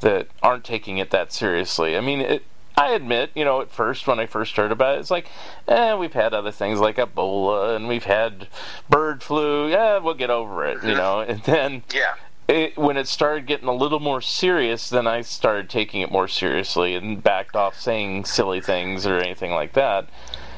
[0.01, 1.97] that aren't taking it that seriously.
[1.97, 2.43] I mean, it,
[2.77, 5.27] I admit, you know, at first when I first heard about it, it's like,
[5.67, 8.49] eh, we've had other things like Ebola, and we've had
[8.89, 9.69] bird flu.
[9.69, 11.21] Yeah, we'll get over it, you know.
[11.21, 12.13] And then Yeah.
[12.47, 16.27] it, when it started getting a little more serious, then I started taking it more
[16.27, 20.07] seriously and backed off saying silly things or anything like that.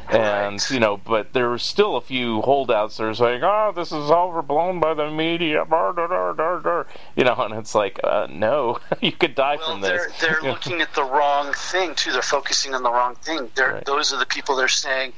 [0.10, 0.72] And Right.
[0.72, 4.10] you know, but there were still a few holdouts that are saying, "Oh, this is
[4.10, 6.84] overblown by the media," blah, blah, blah."
[7.16, 10.20] you know, and it's like, uh, no, you could die Well, from they're this.
[10.22, 12.12] they're looking at the wrong thing too.
[12.12, 13.50] They're focusing on the wrong thing.
[13.56, 13.86] They're, Right.
[13.86, 15.14] Those are the people they're saying,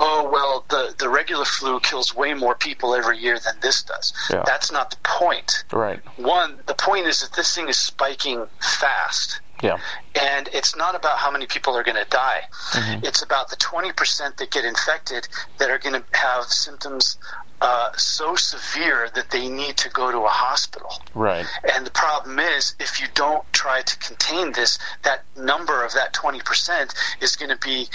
[0.00, 4.12] "Oh well, the the regular flu kills way more people every year than this does."
[4.30, 4.42] Yeah.
[4.44, 5.64] That's not the point.
[5.72, 6.00] right?
[6.16, 9.40] One, the point is that this thing is spiking fast.
[9.64, 9.78] Yeah,
[10.14, 12.42] and it's not about how many people are going to die.
[12.72, 13.04] Mm-hmm.
[13.04, 15.26] It's about the 20% that get infected
[15.58, 17.16] that are going to have symptoms
[17.60, 20.90] uh, so severe that they need to go to a hospital.
[21.14, 21.46] right.
[21.72, 26.12] And the problem is, if you don't try to contain this, that number of that
[26.12, 27.88] 20% is going to be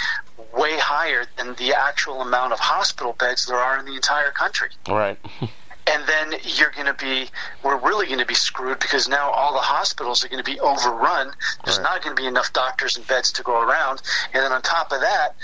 [0.52, 4.70] way higher than the actual amount of hospital beds there are in the entire country
[4.88, 5.18] Right.
[5.86, 7.28] and then you're going to be
[7.62, 10.58] we're really going to be screwed because now all the hospitals are going to be
[10.60, 11.32] overrun
[11.64, 11.84] there's Right.
[11.84, 14.92] not going to be enough doctors and beds to go around and then on top
[14.92, 15.34] of that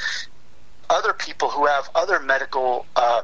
[0.88, 3.22] other people who have other medical uh,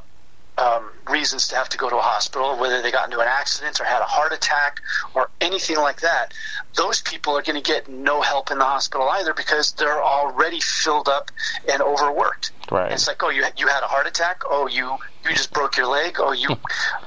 [0.63, 3.81] um, reasons to have to go to a hospital, whether they got into an accident
[3.81, 4.81] or had a heart attack
[5.15, 6.33] or anything like that,
[6.77, 10.61] those people are going to get no help in the hospital either because they're already
[10.61, 11.31] filled up
[11.71, 12.53] and overworked.
[12.71, 12.85] Right.
[12.85, 14.43] And it's like, oh, you you had a heart attack.
[14.49, 16.17] Oh, you you just broke your leg.
[16.19, 16.49] Oh, you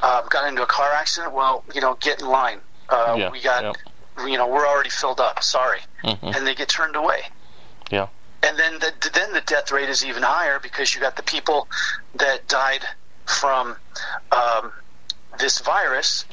[0.04, 1.34] uh, got into a car accident.
[1.34, 2.60] Well, you know, get in line.
[2.90, 4.26] Uh, Yeah, we got yeah.
[4.28, 5.42] you know, we're already filled up.
[5.44, 6.36] Sorry, Mhm.
[6.36, 7.22] and they get turned away.
[7.90, 8.08] Yeah.
[8.44, 11.68] And then the then the death rate is even higher because you got the people
[12.16, 12.86] that died
[13.26, 13.76] from
[14.32, 14.72] um,
[15.40, 16.26] this virus,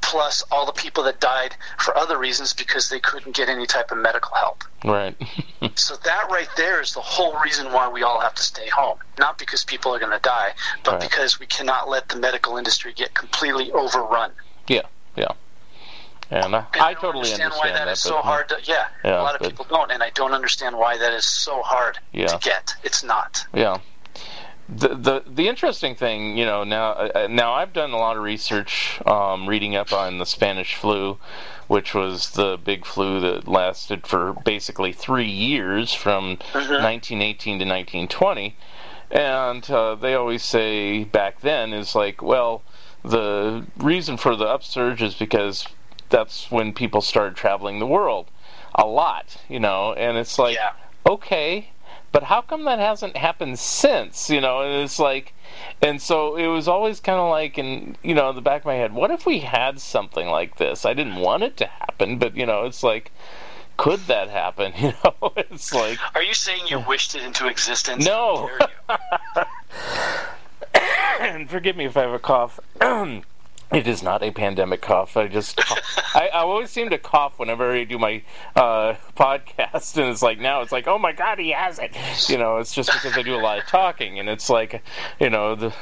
[0.00, 3.90] plus all the people that died for other reasons because they couldn't get any type
[3.90, 4.64] of medical help.
[4.84, 5.16] Right.
[5.76, 8.98] So that right there is the whole reason why we all have to stay home.
[9.18, 10.50] Not because people are going to die,
[10.84, 11.00] but Right.
[11.00, 14.32] because we cannot let the medical industry get completely overrun.
[14.68, 14.82] yeah.
[15.16, 15.28] Yeah.
[16.30, 17.92] And I, And I don't totally understand understand why that that.
[17.92, 18.58] is so hard to.
[18.64, 21.62] Yeah, Yeah, a lot of people don't, and I don't understand why that is so
[21.62, 22.26] hard Yeah.
[22.26, 22.74] to get.
[22.82, 23.46] It's not.
[23.54, 23.78] Yeah.
[24.68, 28.22] The, the the interesting thing, you know, now uh, now I've done a lot of
[28.22, 31.18] research, um, reading up on the Spanish flu,
[31.66, 38.56] which was the big flu that lasted for basically three years from 1918 to 1920,
[39.10, 42.62] and uh, they always say back then is like, well,
[43.04, 45.66] the reason for the upsurge is because
[46.08, 48.30] that's when people started traveling the world
[48.74, 50.70] a lot, you know, and it's like, Yeah.
[51.06, 51.70] okay,
[52.14, 54.30] but how come that hasn't happened since?
[54.30, 55.34] You know, and it's like,
[55.82, 58.66] and so it was always kind of like, in you know, in the back of
[58.66, 60.86] my head, what if we had something like this?
[60.86, 63.10] I didn't want it to happen, but you know, it's like,
[63.76, 64.72] could that happen?
[64.78, 68.06] You know, it's like, Are you saying you wished it into existence?
[68.06, 68.48] No.
[68.88, 68.96] How
[69.34, 69.46] dare
[71.24, 71.34] you?
[71.34, 72.60] and forgive me if I have a cough.
[73.72, 75.16] It is not a pandemic cough.
[75.16, 75.60] I just,
[76.14, 78.22] I, I always seem to cough whenever I do my
[78.54, 81.96] uh, podcast, and it's like now it's like, oh my god, he has it.
[82.28, 84.82] You know, it's just because I do a lot of talking, and it's like,
[85.20, 85.72] you know, the.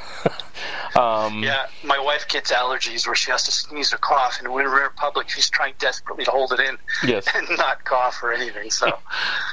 [0.99, 4.65] um, Yeah, my wife gets allergies where she has to sneeze or cough, and when
[4.65, 7.25] we're in public, she's trying desperately to hold it in Yes.
[7.35, 8.69] and not cough or anything.
[8.69, 8.97] So,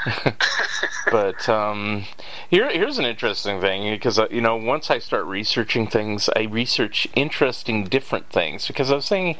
[1.10, 2.04] but um,
[2.48, 6.42] here, here's an interesting thing because uh, you know once I start researching things, I
[6.42, 9.36] research interesting different things because I was saying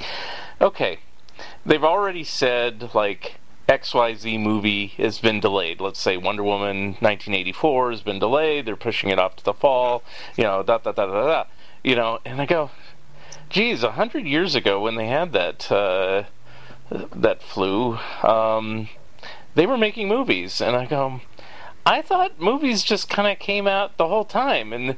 [0.60, 0.98] okay,
[1.64, 3.39] they've already said like
[3.70, 5.80] XYZ movie has been delayed.
[5.80, 8.66] Let's say Wonder Woman 1984 has been delayed.
[8.66, 10.02] They're pushing it off to the fall.
[10.36, 11.44] You know, da da da da da.
[11.84, 12.70] You know, and I go,
[13.48, 16.24] geez, a hundred years ago when they had that uh,
[16.90, 18.88] that flu, um,
[19.54, 21.20] they were making movies, and I go.
[21.90, 24.94] I thought movies just kind of came out the whole time, and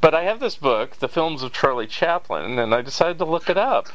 [0.00, 3.50] but I have this book, The Films of Charlie Chaplin, and I decided to look
[3.50, 3.88] it up.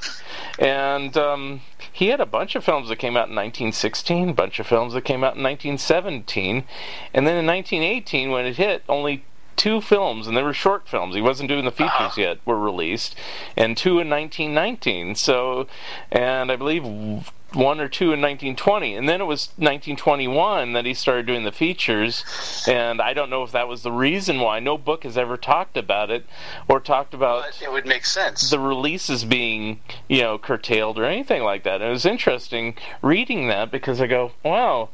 [0.59, 1.61] And um,
[1.93, 4.91] he had a bunch of films that came out in 1916, a bunch of films
[4.91, 6.65] that came out in 1917,
[7.13, 9.23] and then in 1918, when it hit, only
[9.55, 11.15] two films, and they were short films.
[11.15, 12.39] He wasn't doing the features yet.
[12.45, 13.15] Were released,
[13.55, 15.15] and two in 1919.
[15.15, 15.67] So,
[16.11, 20.93] and I believe one or two in 1920, and then it was 1921 that he
[20.93, 22.23] started doing the features.
[22.67, 24.59] And I don't know if that was the reason why.
[24.59, 26.25] No book has ever talked about it
[26.67, 28.49] or talked about but it would make sense.
[28.49, 31.81] the releases being, you know, curtailed or anything like that.
[31.81, 34.89] And it was interesting reading that because I go, wow,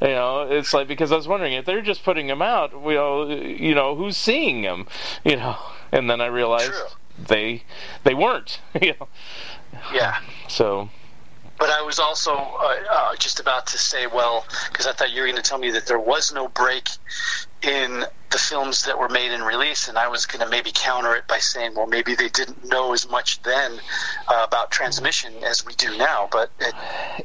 [0.00, 3.30] you know, it's like because I was wondering if they're just putting them out, well,
[3.30, 4.86] you know, who's seeing them,
[5.24, 5.56] you know,
[5.92, 6.86] and then I realized True.
[7.18, 7.64] they
[8.04, 9.08] they weren't, you know,
[9.92, 10.20] yeah.
[10.48, 10.88] so
[11.58, 15.22] But I was also uh, uh, just about to say, well, because I thought you
[15.22, 16.88] were going to tell me that there was no break
[17.62, 21.14] in the films that were made and released, and I was going to maybe counter
[21.14, 23.80] it by saying, well, maybe they didn't know as much then
[24.28, 26.74] uh, about transmission as we do now, but it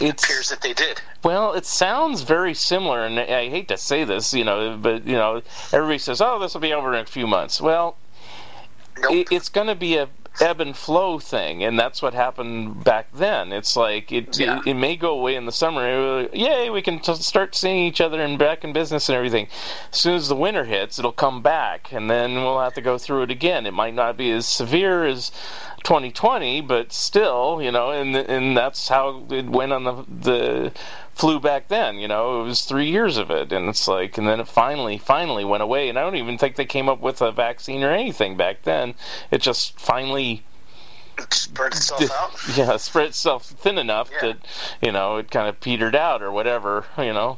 [0.01, 1.01] it's appears that they did.
[1.23, 5.15] Well, it sounds very similar, and I hate to say this, you know, but you
[5.15, 5.41] know,
[5.71, 7.97] everybody says, "Oh, this will be over in a few months." Well,
[8.97, 9.11] Nope.
[9.11, 10.07] it, it's going to be a
[10.41, 13.51] ebb and flow thing, and that's what happened back then.
[13.51, 14.59] It's like it Yeah.
[14.59, 16.27] it, it may go away in the summer.
[16.33, 19.47] Yay, we can t- start seeing each other and back in business and everything.
[19.91, 22.97] As soon as the winter hits, it'll come back, and then we'll have to go
[22.97, 23.65] through it again.
[23.65, 25.31] It might not be as severe as
[25.83, 30.71] 2020, but still, you know, and and that's how it went on the the
[31.13, 31.97] flu back then.
[31.97, 34.97] You know, it was three years of it, and it's like, and then it finally,
[34.97, 35.89] finally went away.
[35.89, 38.95] And I don't even think they came up with a vaccine or anything back then.
[39.31, 40.43] It just finally,
[41.29, 42.33] Spread itself out.
[42.57, 44.21] yeah, spread itself thin enough Yeah.
[44.27, 44.37] that
[44.81, 46.85] you know it kind of petered out or whatever.
[46.97, 47.37] You know,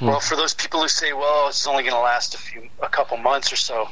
[0.00, 2.88] Well, for those people who say, "Well, it's only going to last a few, a
[2.88, 3.88] couple months or so,"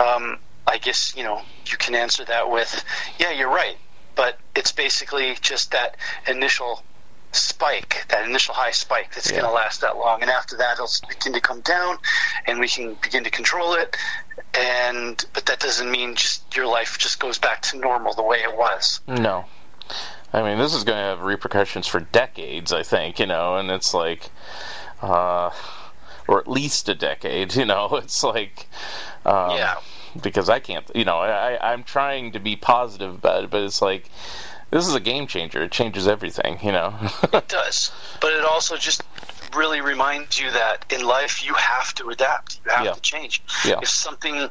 [0.00, 2.84] um, I guess you know you can answer that with,
[3.18, 3.76] "Yeah, you're right,"
[4.14, 5.96] but it's basically just that
[6.26, 6.82] initial
[7.32, 9.40] spike, that initial high spike that's Yeah.
[9.40, 11.96] going to last that long, and after that, it'll begin to come down,
[12.46, 13.96] and we can begin to control it.
[14.54, 18.38] And but that doesn't mean just your life just goes back to normal the way
[18.42, 19.00] it was.
[19.06, 19.44] no.
[20.32, 23.68] I mean, this is going to have repercussions for decades, I think, you know, and
[23.68, 24.30] it's like,
[25.02, 25.50] uh,
[26.28, 28.68] or at least a decade, you know, it's like,
[29.24, 29.74] um, yeah.
[30.20, 33.82] Because I can't, you know, I, I'm trying to be positive about it, but it's
[33.82, 34.08] like,
[34.70, 35.62] this is a game changer.
[35.62, 36.94] It changes everything, you know.
[37.32, 37.90] It does,
[38.20, 39.02] but it also just
[39.56, 42.60] really reminds you that in life you have to adapt.
[42.64, 42.92] You have Yeah.
[42.92, 43.42] to change.
[43.64, 43.80] Yeah.
[43.82, 44.48] If something,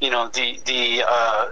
[0.00, 1.46] you know, the the uh,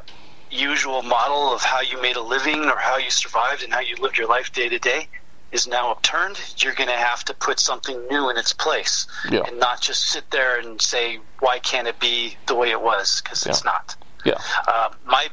[0.50, 3.96] usual model of how you made a living or how you survived and how you
[4.00, 5.08] lived your life day to day
[5.52, 9.40] is now upturned, you're going to have to put something new in its place, Yeah.
[9.46, 13.20] and not just sit there and say, "Why can't it be the way it was?"
[13.22, 13.70] Because it's Yeah.
[13.72, 13.96] not.
[14.24, 14.34] yeah.
[14.66, 15.28] Uh, my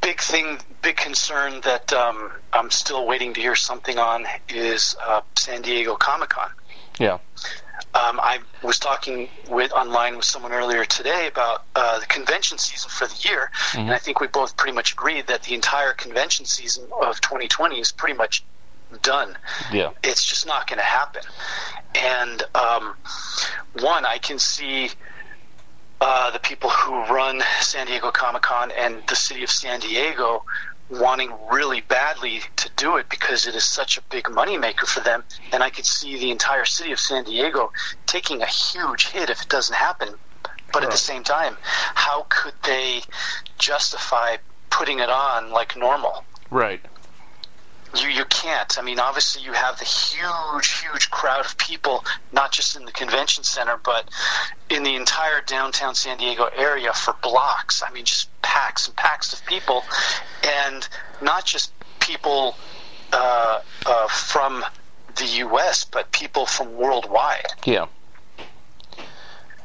[0.00, 5.20] big thing, big concern that um, I'm still waiting to hear something on is uh,
[5.36, 6.50] San Diego Comic Con.
[6.98, 7.18] Yeah.
[7.94, 12.90] Um, I was talking with online with someone earlier today about uh, the convention season
[12.90, 16.44] for the year, and I think we both pretty much agreed that the entire convention
[16.44, 18.44] season of 2020 is pretty much
[19.02, 19.36] done
[19.72, 19.90] Yeah.
[20.02, 21.22] it's just not going to happen.
[21.94, 22.94] And um,
[23.80, 24.90] one, I can see
[26.00, 30.44] uh, the people who run San Diego Comic Con and the city of San Diego
[30.88, 35.22] wanting really badly to do it because it is such a big moneymaker for them.
[35.52, 37.72] And I could see the entire city of San Diego
[38.06, 40.14] taking a huge hit if it doesn't happen.
[40.72, 43.02] But at the same time, how could they
[43.58, 44.36] justify
[44.70, 46.24] putting it on like normal?
[46.50, 46.80] Right.
[47.96, 48.78] You you can't.
[48.78, 52.92] I mean, obviously you have the huge, huge crowd of people, not just in the
[52.92, 54.08] convention center, but
[54.68, 57.82] in the entire downtown San Diego area for blocks.
[57.82, 59.82] I mean, just packs and packs of people,
[60.44, 60.88] and
[61.20, 62.56] not just people
[63.12, 64.64] uh, uh, from
[65.16, 67.46] the U.S., but people from worldwide.
[67.64, 67.86] Yeah.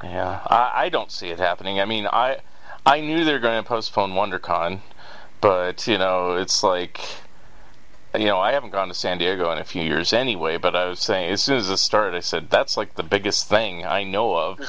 [0.03, 0.41] Yeah.
[0.47, 1.79] I, I don't see it happening.
[1.79, 2.39] I mean, I
[2.85, 4.81] I knew they were going to postpone WonderCon,
[5.41, 6.99] but you know, it's like
[8.19, 10.85] you know, I haven't gone to San Diego in a few years anyway, but I
[10.87, 14.03] was saying, as soon as it started, I said, that's like the biggest thing I
[14.03, 14.59] know of.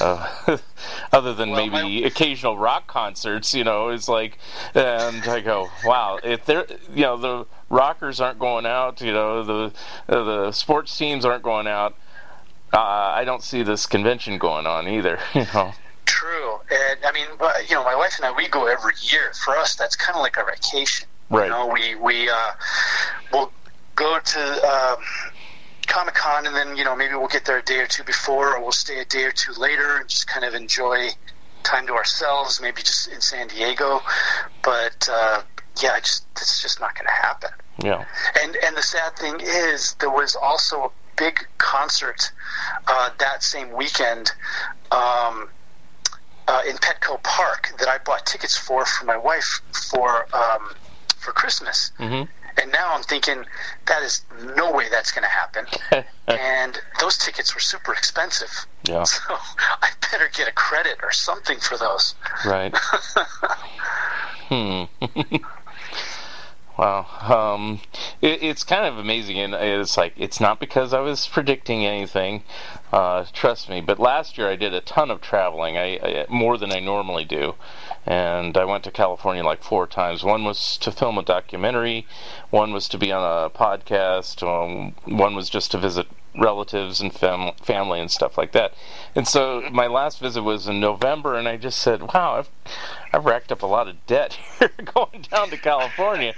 [0.00, 0.58] Uh,
[1.12, 4.38] other than Well, maybe my- occasional rock concerts, you know, it's like,
[4.74, 9.42] and I go, wow, if they're, you know, the rockers aren't going out, you know,
[9.42, 9.72] the,
[10.08, 11.94] uh, the sports teams aren't going out,
[12.72, 15.72] uh, I don't see this convention going on either, you know.
[16.04, 17.26] True, and I mean,
[17.68, 19.32] you know, my wife and I we go every year.
[19.44, 21.08] For us, that's kind of like a vacation.
[21.30, 21.46] Right.
[21.46, 22.52] You know, we we uh,
[23.32, 23.52] we'll
[23.94, 25.04] go to um,
[25.86, 28.56] Comic Con, and then you know maybe we'll get there a day or two before,
[28.56, 31.08] or we'll stay a day or two later and just kind of enjoy
[31.62, 32.60] time to ourselves.
[32.60, 34.00] Maybe just in San Diego,
[34.62, 35.42] but uh,
[35.82, 37.50] yeah, just it's just not going to happen.
[37.82, 38.04] Yeah.
[38.40, 42.30] And and the sad thing is, there was also a big concert
[42.86, 44.32] uh, that same weekend
[44.92, 45.48] um,
[46.48, 49.60] uh, in Petco Park that I bought tickets for for my wife
[49.90, 50.70] for um,
[51.26, 51.90] for Christmas.
[51.98, 52.22] hmm
[52.56, 53.44] And now I'm thinking
[53.86, 54.22] that is
[54.56, 55.66] no way that's going to happen.
[56.28, 58.52] and those tickets were super expensive.
[58.88, 59.04] yeah.
[59.14, 59.34] So
[59.82, 62.14] I better get a credit or something for those.
[62.44, 62.74] Right.
[64.48, 64.84] hmm.
[66.78, 67.06] Wow.
[67.54, 67.80] Um,
[68.20, 72.42] it, it's kind of amazing, and it's like it's not because I was predicting anything.
[72.92, 73.80] Uh, trust me.
[73.80, 75.76] But last year I did a ton of traveling.
[75.76, 77.54] I, I more than I normally do,
[78.04, 80.24] and I went to California like four times.
[80.24, 82.06] One was to film a documentary.
[82.50, 84.42] One was to be on a podcast.
[84.42, 86.06] Um, one was just to visit
[86.38, 88.74] relatives and fam- family and stuff like that.
[89.14, 92.50] And so my last visit was in November, and I just said, "Wow, I've
[93.12, 96.34] I've racked up a lot of debt here going down to California.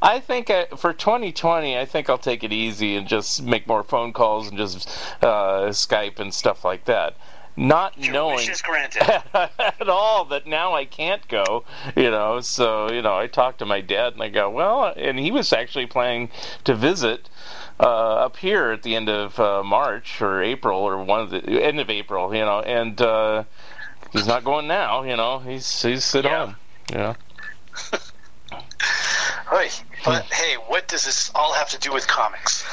[0.00, 3.84] I think I, for 2020, I think I'll take it easy and just make more
[3.84, 4.88] phone calls and just
[5.22, 7.16] uh, Skype and stuff like that."
[7.56, 9.02] Not knowing Wishes granted.
[9.34, 11.64] at all that now I can't go,
[11.96, 12.40] you know.
[12.40, 15.52] So, you know, I talked to my dad and I go, well, and he was
[15.52, 16.30] actually planning
[16.64, 17.28] to visit
[17.78, 21.62] uh, up here at the end of uh, March or April or one of the
[21.62, 23.44] end of April, you know, and uh,
[24.12, 25.38] he's not going now, you know.
[25.40, 26.46] He's he's at Yeah.
[26.46, 26.56] home,
[26.90, 27.16] you know.
[30.04, 32.64] But hey, what does this all have to do with comics?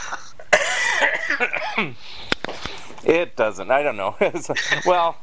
[3.06, 3.72] It doesn't.
[3.72, 4.16] I don't know.
[4.86, 5.18] well,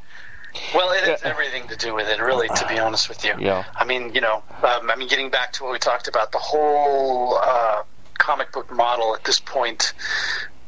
[0.73, 2.47] Well, it has everything to do with it, really.
[2.47, 3.65] To be honest with you, Yeah.
[3.75, 6.39] I mean, you know, um, I mean, getting back to what we talked about, the
[6.39, 7.83] whole uh,
[8.17, 9.93] comic book model at this point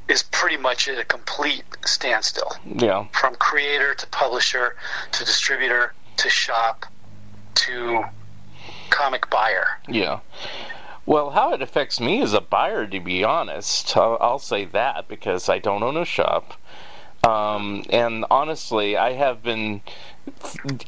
[0.08, 2.52] is pretty much at a complete standstill.
[2.66, 4.76] yeah, From creator to publisher
[5.12, 6.86] to distributor to shop
[7.56, 8.04] to
[8.90, 9.68] comic buyer.
[9.88, 10.20] Yeah.
[11.06, 15.08] Well, how it affects me as a buyer, to be honest, I'll, I'll say that
[15.08, 16.54] because I don't own a shop.
[17.24, 19.82] Um, and honestly, I have been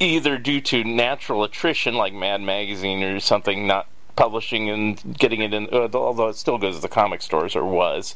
[0.00, 3.86] either due to natural attrition, like Mad Magazine or something, not
[4.16, 7.64] publishing and getting it in, uh, although it still goes to the comic stores or
[7.64, 8.14] was,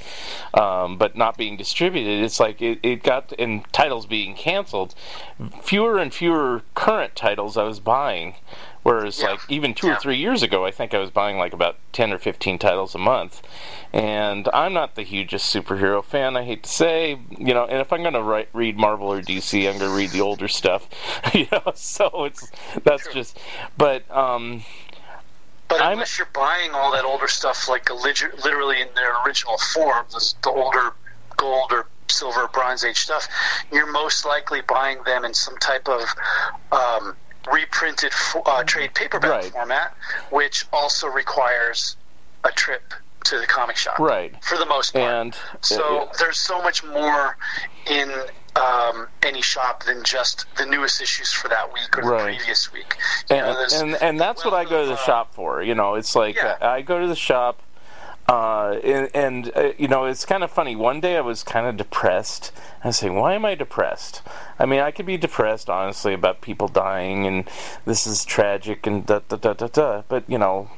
[0.55, 2.23] um, but not being distributed.
[2.23, 4.95] It's like it, it got and titles being canceled.
[5.63, 8.35] Fewer and fewer current titles I was buying.
[8.83, 9.31] Whereas, Yeah.
[9.31, 12.13] like even two or three years ago, I think I was buying like about ten
[12.13, 13.43] or fifteen titles a month.
[13.93, 16.37] And I'm not the hugest superhero fan.
[16.37, 17.65] I hate to say, you know.
[17.65, 20.47] And if I'm going to read Marvel or DC, I'm going to read the older
[20.47, 20.89] stuff.
[21.35, 22.49] you know, so it's
[22.85, 23.13] that's True.
[23.15, 23.41] just.
[23.77, 24.63] But um,
[25.69, 30.07] But I'm- unless you're buying all that older stuff, like literally in their original form,
[30.11, 30.93] the, the older
[31.37, 33.29] gold or silver, bronze age stuff,
[33.73, 36.03] you're most likely buying them in some type of
[36.73, 37.17] um,
[37.53, 38.13] reprinted
[38.47, 39.45] uh, trade paperback Right.
[39.53, 39.95] format,
[40.31, 41.97] which also requires
[42.45, 42.95] a trip
[43.25, 43.99] to the comic shop.
[43.99, 44.33] right.
[44.45, 45.05] For the most part.
[45.05, 47.37] And So uh, there's so much more
[47.91, 48.13] in
[48.57, 52.37] um, any shop than just the newest issues for that week or the Right.
[52.37, 52.97] previous week.
[53.31, 55.63] You know, and, and and that's what I go to the uh, shop for.
[55.63, 56.57] You know, it's like Yeah.
[56.61, 57.63] I go to the shop,
[58.29, 60.75] uh, and, and uh, you know, it's kind of funny.
[60.75, 62.53] One day I was kind of depressed.
[62.83, 64.23] I was saying, why am I depressed?
[64.59, 67.49] I mean, I could be depressed honestly about people dying and
[67.85, 70.03] this is tragic and da da da da da.
[70.09, 70.71] But you know,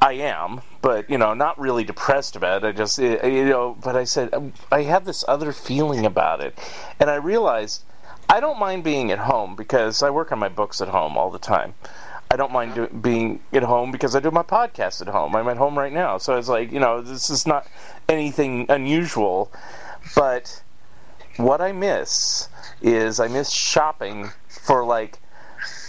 [0.00, 2.66] I am, but you know, not really depressed about it.
[2.66, 6.42] I just, uh, you know, but I said um, I have this other feeling about
[6.42, 6.58] it,
[7.00, 7.82] and I realized
[8.28, 11.30] I don't mind being at home because I work on my books at home all
[11.30, 11.72] the time.
[12.30, 15.34] I don't mind do, being at home because I do my podcast at home.
[15.34, 17.66] I'm at home right now, so it's like you know, this is not
[18.06, 19.50] anything unusual,
[20.14, 20.62] but
[21.38, 22.50] what I miss
[22.82, 25.18] is I miss shopping for like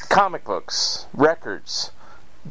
[0.07, 1.91] comic books, records,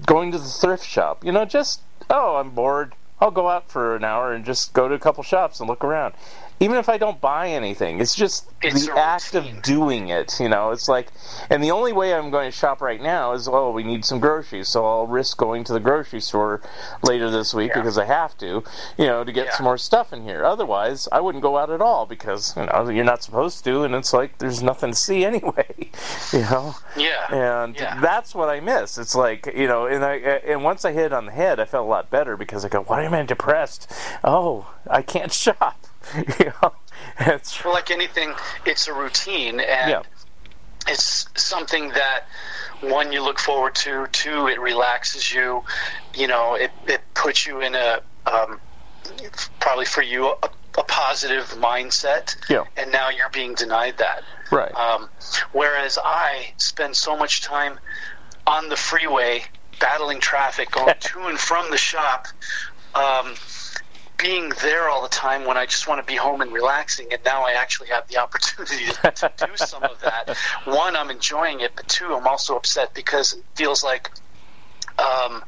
[0.05, 1.25] going to the thrift shop.
[1.25, 1.81] You know, just
[2.11, 2.95] oh, I'm bored.
[3.21, 5.85] I'll go out for an hour and just go to a couple shops and look
[5.85, 6.15] around.
[6.61, 9.57] Even if I don't buy anything, it's just It's the act routine.
[9.57, 10.39] of doing it.
[10.39, 11.09] You know, it's like,
[11.51, 14.21] and the only way I'm going to shop right now is, oh, we need some
[14.21, 16.63] groceries, so I'll risk going to the grocery store
[17.03, 17.81] later this week Yeah.
[17.81, 18.63] because I have to,
[18.97, 19.57] you know, to get Yeah.
[19.57, 20.45] some more stuff in here.
[20.45, 23.95] Otherwise, I wouldn't go out at all because you know you're not supposed to, and
[23.95, 25.91] it's like there's nothing to see anyway.
[26.33, 26.77] You know.
[26.97, 27.35] Yeah.
[27.35, 28.01] And Yeah.
[28.01, 28.97] that's what I miss.
[28.97, 30.15] It's like you know, and I
[30.47, 32.69] and once I hit it on the head, I felt a lot better because I
[32.69, 33.91] go, "Why am I depressed?
[34.23, 35.77] Oh, I can't shop."
[36.39, 36.75] you know,
[37.19, 38.35] it's Well, like anything,
[38.67, 40.03] it's a routine, and yeah,
[40.87, 42.25] it's something that
[42.81, 44.07] one you look forward to.
[44.13, 45.65] Two, it relaxes you.
[46.15, 48.61] You know, it it puts you in a um,
[49.61, 52.37] probably for you a, a positive mindset.
[52.49, 52.65] Yeah.
[52.77, 54.23] And now you're being denied that.
[54.51, 55.09] right, Um,
[55.53, 57.79] whereas I spend so much time
[58.47, 59.45] on the freeway
[59.81, 62.27] battling traffic, going to and from the shop,
[62.95, 63.35] um,
[64.25, 67.09] being there all the time when I just want to be home and relaxing.
[67.13, 70.35] And now I actually have the opportunity to, to do some of that.
[70.65, 74.11] One, I'm enjoying it, but two, I'm also upset because it feels like
[74.99, 75.45] um,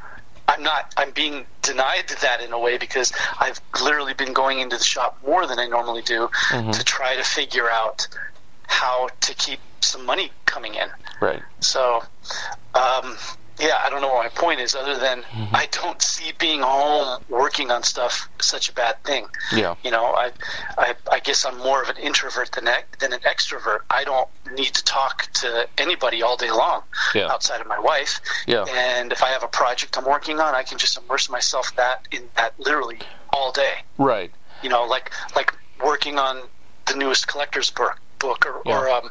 [0.47, 0.93] I'm not.
[0.97, 5.19] I'm being denied that in a way because I've literally been going into the shop
[5.27, 8.07] more than I normally do to try to figure out
[8.67, 10.89] how to keep some money coming in.
[11.21, 12.03] right, So,
[12.75, 13.17] um,
[13.59, 15.55] yeah, I don't know what my point is, other than mm-hmm.
[15.55, 19.27] I don't see being home working on stuff such a bad thing.
[19.53, 20.31] yeah, You know, I,
[20.77, 22.65] I, I guess I'm more of an introvert than
[22.99, 23.81] than an extrovert.
[23.91, 26.83] I don't need to talk to anybody all day long
[27.15, 27.29] Yeah.
[27.33, 28.21] outside of my wife.
[28.47, 28.65] Yeah.
[28.65, 32.07] And if I have a project I'm working on, I can just immerse myself that
[32.11, 32.99] in that literally
[33.33, 33.75] all day.
[33.99, 34.31] right,
[34.63, 35.53] You know, like like
[35.85, 36.43] working on
[36.87, 39.11] the newest collector's book book or, or um,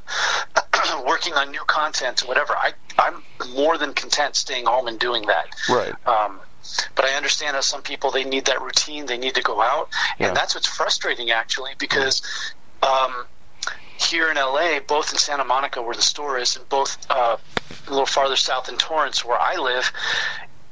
[1.07, 2.53] working on new content or whatever.
[2.55, 3.21] I I'm
[3.53, 5.47] more than content staying home and doing that.
[5.69, 6.39] right, Um,
[6.95, 9.05] but I understand that some people they need that routine.
[9.05, 9.89] They need to go out,
[10.19, 10.27] Yeah.
[10.29, 12.21] and that's what's frustrating actually because
[12.81, 13.25] um,
[13.99, 17.37] here in LA, both in Santa Monica where the store is, and both uh,
[17.87, 19.91] a little farther south in Torrance where I live,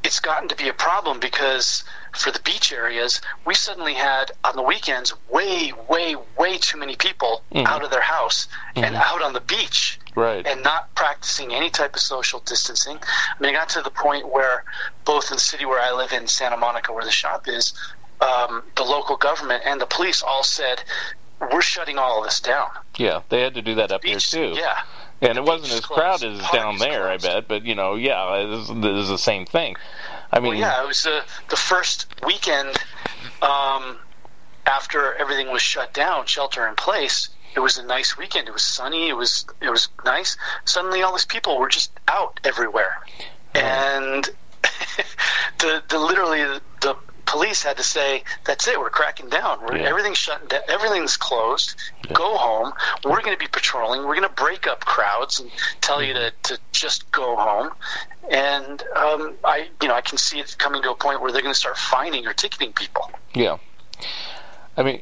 [0.04, 1.84] it's gotten to be a problem because
[2.14, 6.96] for the beach areas, we suddenly had on the weekends way, way, way too many
[6.96, 11.70] people out of their house and out on the beach right, and not practicing any
[11.70, 12.98] type of social distancing.
[12.98, 14.64] I mean, it got to the point where
[15.06, 17.74] both in the city where I live in Santa Monica, where the shop is,
[18.22, 20.84] um, the local government and the police all said,
[21.40, 23.22] "We're shutting all of this down." yeah.
[23.30, 24.60] They had to do that up Beach, here too.
[24.60, 24.82] yeah,
[25.22, 27.48] and it wasn't as crowded as down there, I bet.
[27.48, 29.76] But you know, yeah, it is, it is the same thing.
[30.32, 32.76] I mean, Well, yeah, it was uh, the first weekend
[33.42, 33.98] um,
[34.66, 37.30] after everything was shut down, shelter in place.
[37.56, 38.48] It was a nice weekend.
[38.48, 39.10] It was sunny.
[39.10, 40.38] It was it was nice.
[40.66, 42.94] Suddenly, all these people were just out everywhere,
[43.54, 44.28] and
[45.60, 46.62] the the literally the
[47.34, 48.80] police had to say, "That's it.
[48.80, 49.60] We're cracking down.
[49.66, 49.90] We're, Yeah.
[49.90, 50.48] Everything's shut.
[50.48, 50.62] down.
[50.70, 51.76] Everything's closed.
[52.14, 52.74] Go home.
[53.04, 54.02] We're going to be patrolling.
[54.02, 55.50] We're going to break up crowds and
[55.82, 57.72] tell you to, to just go home."
[58.30, 61.42] And um, I, you know, I can see it coming to a point where they're
[61.42, 63.12] going to start fining or ticketing people.
[63.34, 63.58] Yeah.
[64.78, 65.02] I mean,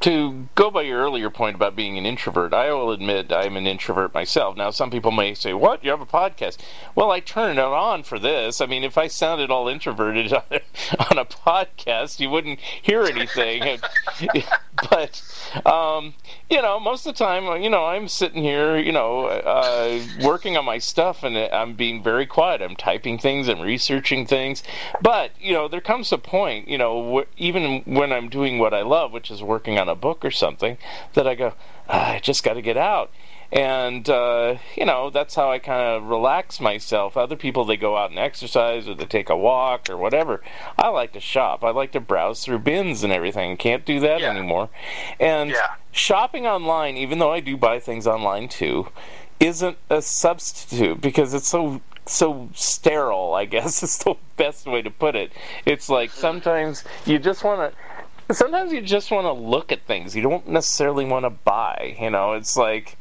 [0.00, 3.66] to go by your earlier point about being an introvert, I will admit I'm an
[3.66, 4.56] introvert myself.
[4.56, 5.84] Now, some people may say, What?
[5.84, 6.58] You have a podcast?
[6.94, 8.60] Well, I turn it on for this.
[8.60, 10.60] I mean, if I sounded all introverted on a,
[11.10, 13.78] on a podcast, you wouldn't hear anything.
[14.90, 15.22] but,
[15.66, 16.14] um,
[16.48, 20.56] you know, most of the time, you know, I'm sitting here, you know, uh, working
[20.56, 22.62] on my stuff and I'm being very quiet.
[22.62, 24.62] I'm typing things, I'm researching things.
[25.02, 28.72] But, you know, there comes a point, you know, wh- even when I'm doing what
[28.72, 30.78] I love, which is working on a book or something,
[31.14, 31.54] that I go,
[31.88, 33.10] ah, I just got to get out.
[33.52, 37.16] And, uh, you know, that's how I kind of relax myself.
[37.16, 40.40] Other people, they go out and exercise or they take a walk or whatever.
[40.78, 41.64] I like to shop.
[41.64, 43.56] I like to browse through bins and everything.
[43.56, 44.30] Can't do that Yeah.
[44.30, 44.70] anymore.
[45.18, 45.66] And Yeah.
[45.90, 48.88] shopping online, even though I do buy things online too,
[49.40, 53.34] isn't a substitute because it's so so sterile.
[53.34, 55.32] I guess is the best way to put it.
[55.66, 57.78] It's like sometimes you just want to.
[58.32, 60.14] Sometimes you just want to look at things.
[60.14, 61.96] You don't necessarily want to buy.
[62.00, 62.96] You know, it's like,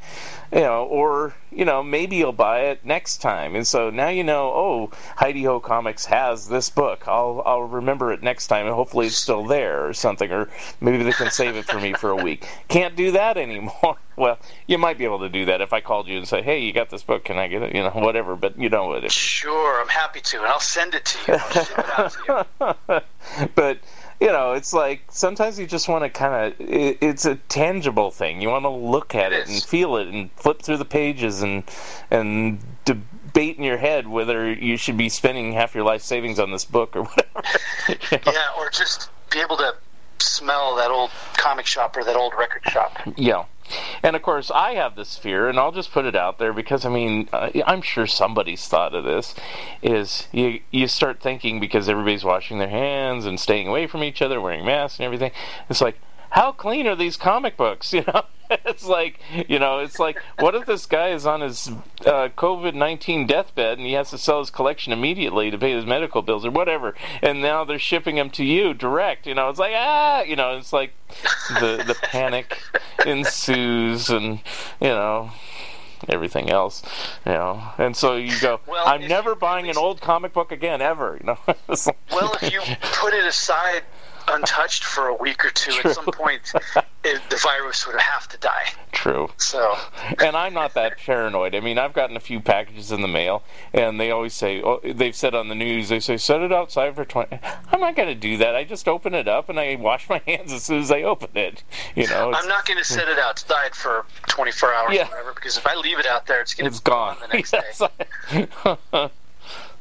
[0.52, 3.56] you know, or you know, maybe you'll buy it next time.
[3.56, 4.52] And so now you know.
[4.54, 7.08] Oh, Heidi Ho Comics has this book.
[7.08, 10.32] I'll I'll remember it next time, and hopefully it's still there or something.
[10.32, 10.50] Or
[10.82, 12.48] maybe they can save it for me for a week.
[12.68, 13.98] Can't do that anymore.
[14.20, 16.60] Well, you might be able to do that if I called you and say, "Hey,
[16.60, 17.24] you got this book?
[17.24, 18.36] Can I get it?" You know, whatever.
[18.36, 19.06] But you know what?
[19.06, 21.38] If, Sure, I'm happy to, and I'll send it to you.
[21.40, 23.04] I'll ship it out to
[23.40, 23.48] you.
[23.56, 23.78] but
[24.20, 26.61] you know, it's like sometimes you just want to kind of.
[26.61, 28.41] It, it's a tangible thing.
[28.41, 31.41] You want to look at It it, and feel it and flip through the pages
[31.41, 31.63] and
[32.11, 36.51] and debate in your head whether you should be spending half your life savings on
[36.51, 37.43] this book or whatever.
[37.88, 37.95] You
[38.26, 38.32] know?
[38.34, 39.76] Yeah, or just be able to
[40.22, 42.97] smell that old comic shop or that old record shop.
[43.15, 43.45] Yeah.
[44.01, 46.86] And of course, I have this fear, and I'll just put it out there because
[46.86, 49.36] I mean, uh, I'm sure somebody's thought of this.
[49.84, 54.22] Is you you start thinking because everybody's washing their hands and staying away from each
[54.22, 55.32] other, wearing masks and everything.
[55.70, 55.99] It's like,
[56.32, 57.94] how clean are these comic books?
[58.00, 58.24] You know,
[58.66, 61.68] it's like, you know, it's like, what if this guy is on his
[62.04, 65.86] uh, COVID nineteen deathbed and he has to sell his collection immediately to pay his
[65.86, 69.28] medical bills or whatever, and now they're shipping them to you direct.
[69.28, 70.96] You know, it's like ah, you know, it's like
[71.60, 72.58] the the panic
[73.06, 74.40] ensues, and
[74.82, 75.32] you know
[76.08, 76.82] everything else,
[77.26, 80.52] you know, and so you go, Well, I'm never you buying an old comic book
[80.52, 81.18] again ever.
[81.20, 82.62] You know, like- Well, if you
[82.94, 83.84] put it aside
[84.30, 85.90] untouched for a week or two, True.
[85.90, 86.52] at some point,
[87.04, 88.72] it, the virus would have to die.
[88.92, 89.30] true.
[89.38, 89.76] So,
[90.20, 91.56] and I'm not that paranoid.
[91.56, 94.80] I mean, I've gotten a few packages in the mail, and they always say, oh,
[94.84, 97.40] they've said on the news, they say, set it outside for 20.
[97.72, 98.56] I'm not going to do that.
[98.56, 101.30] I just open it up and I wash my hands as soon as I open
[101.36, 101.64] it.
[101.96, 105.04] You know, I'm not going to set it outside for 24 hours Yeah.
[105.06, 107.18] or whatever, because if I leave it out there, it's going to be gone.
[107.22, 107.82] the next Yes.
[108.32, 109.10] day.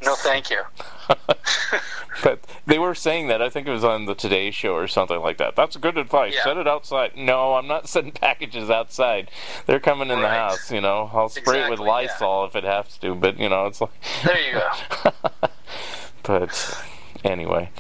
[0.03, 0.63] No, thank you.
[2.23, 3.43] but they were saying that.
[3.43, 5.57] I think it was on the Today Show or something like that.
[5.57, 6.35] That's good advice.
[6.35, 6.45] Yeah.
[6.45, 7.17] Set it outside.
[7.17, 9.31] No, I'm not sending packages outside.
[9.67, 10.71] They're coming in the house.
[10.71, 11.93] You know, I'll spray it with Exactly, yeah.
[11.93, 13.15] Lysol if it has to.
[13.15, 13.91] But you know, it's like.
[14.25, 15.11] There you go.
[16.23, 16.85] but
[17.25, 17.71] anyway,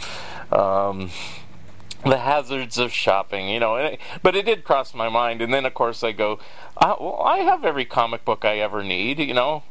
[0.50, 1.10] um,
[2.04, 3.76] the hazards of shopping, you know.
[3.76, 6.38] It, but it did cross my mind, and then of course I go,
[6.76, 9.64] uh, well, I have every comic book I ever need, you know,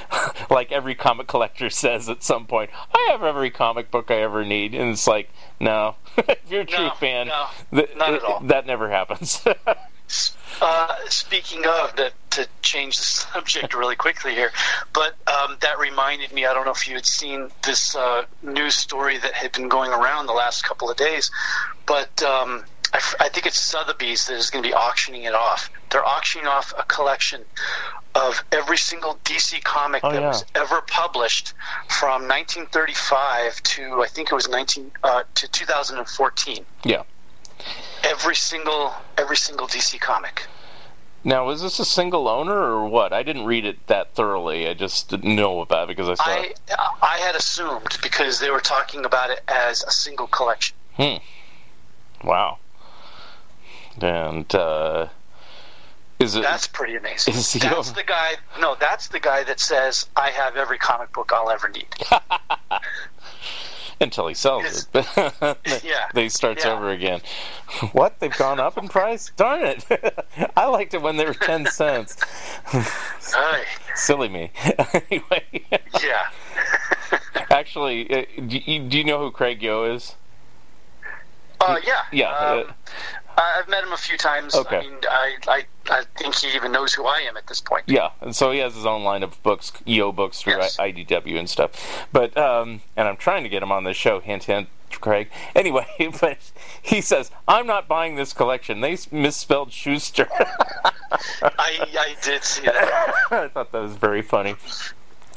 [0.50, 2.70] like every comic collector says at some point.
[2.94, 6.66] I have every comic book I ever need, and it's like, no, if you're a
[6.66, 8.40] true No, fan, no, th- not at all.
[8.40, 9.42] that never happens.
[10.60, 13.02] Uh, speaking of, to, to change the
[13.32, 14.50] subject really quickly here,
[14.92, 16.44] but um, that reminded me.
[16.44, 19.90] I don't know if you had seen this uh, news story that had been going
[19.90, 21.30] around the last couple of days,
[21.86, 25.34] but um, I, f- I think it's Sotheby's that is going to be auctioning it
[25.34, 25.70] off.
[25.90, 27.42] They're auctioning off a collection
[28.14, 30.28] of every single DC comic Oh, that yeah.
[30.28, 31.54] was ever published
[31.88, 36.66] from 1935 to I think it was 19 uh, to 2014.
[36.84, 37.02] yeah.
[38.04, 40.46] Every single every single DC comic.
[41.22, 43.12] Now, was this a single owner or what?
[43.12, 44.66] I didn't read it that thoroughly.
[44.66, 46.60] I just didn't know about it because I saw I it.
[47.02, 50.74] I had assumed because they were talking about it as a single collection.
[50.94, 51.16] Hmm.
[52.24, 52.58] Wow.
[54.00, 55.08] And uh,
[56.18, 56.42] is it?
[56.42, 57.34] That's pretty amazing.
[57.34, 58.34] Is That's the guy.
[58.58, 61.88] No, that's the guy that says I have every comic book I'll ever need.
[64.10, 65.06] until he sells it.
[65.84, 66.08] Yeah.
[66.14, 66.72] they starts Yeah.
[66.72, 67.20] over again.
[67.92, 68.18] What?
[68.18, 69.30] They've gone up in price?
[69.36, 69.84] Darn it!
[70.56, 72.16] I liked it when they were ten cents.
[73.94, 74.50] Silly me.
[75.10, 75.44] anyway,
[76.02, 76.30] yeah.
[77.50, 80.16] actually, uh, do you, know who Craig Yoe is?
[81.60, 82.02] Uh, yeah.
[82.12, 82.30] Yeah.
[82.30, 82.72] Um, uh,
[83.40, 84.54] I've met him a few times.
[84.54, 84.76] Okay.
[84.78, 87.84] I mean, I, I, I think he even knows who I am at this point.
[87.86, 90.78] Yeah, and so he has his own line of books, Yoe books through Yes.
[90.78, 92.06] I- IDW and stuff.
[92.12, 94.20] But um, and I'm trying to get him on the show.
[94.20, 94.68] Hint, hint,
[95.00, 95.30] Craig.
[95.54, 95.86] Anyway,
[96.20, 96.38] but
[96.82, 98.80] he says I'm not buying this collection.
[98.80, 100.28] They misspelled Schuster.
[101.42, 103.12] I, I did see that.
[103.30, 104.54] I thought that was very funny.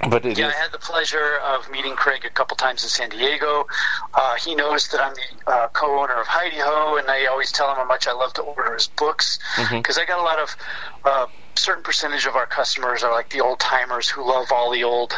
[0.09, 3.09] But Yeah, is- I had the pleasure of meeting Craig a couple times in San
[3.09, 3.67] Diego.
[4.13, 7.69] Uh, he knows that I'm the uh, co-owner of Heidi Ho, and I always tell
[7.69, 9.39] him how much I love to order his books
[9.71, 10.55] because I got a lot of
[11.05, 11.25] uh,
[11.55, 15.13] certain percentage of our customers are like the old timers who love all the old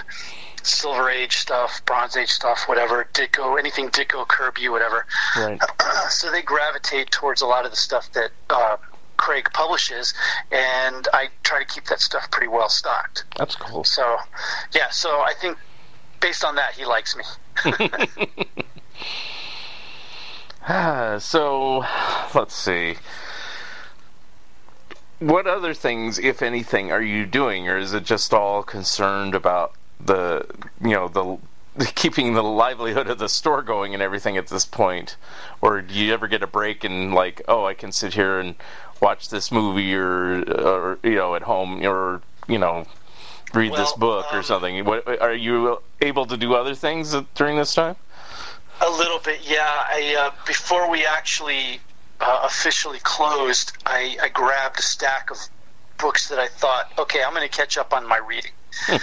[0.63, 5.05] Silver Age stuff, Bronze Age stuff, whatever, Ditko, anything Ditko, Kirby, whatever.
[5.37, 5.59] right.
[6.09, 8.77] so they gravitate towards a lot of the stuff that uh,
[9.25, 10.13] Craig publishes,
[10.51, 13.23] and I try to keep that stuff pretty well stocked.
[13.35, 13.83] That's cool.
[13.83, 14.17] So,
[14.71, 15.57] yeah, so I think
[16.21, 17.23] based on that, he likes me.
[20.67, 21.83] Ah, so
[22.35, 22.97] let's see.
[25.17, 29.73] What other things, if anything, are you doing, or is it just all concerned about
[29.99, 30.45] the,
[30.79, 31.39] you know, the
[31.95, 35.17] keeping the livelihood of the store going and everything at this point,
[35.61, 38.55] or do you ever get a break and like, oh, I can sit here and
[39.01, 42.85] watch this movie, or, or you know, at home, or you know,
[43.53, 44.85] read this Well, book or um, something?
[44.85, 47.95] What, are you able to do other things during this time?
[48.81, 49.63] A little bit, yeah.
[49.65, 51.79] I uh, before we actually
[52.19, 55.37] uh, officially closed, I, I grabbed a stack of
[55.97, 58.51] books that I thought, okay, I'm going to catch up on my reading,
[58.89, 59.01] and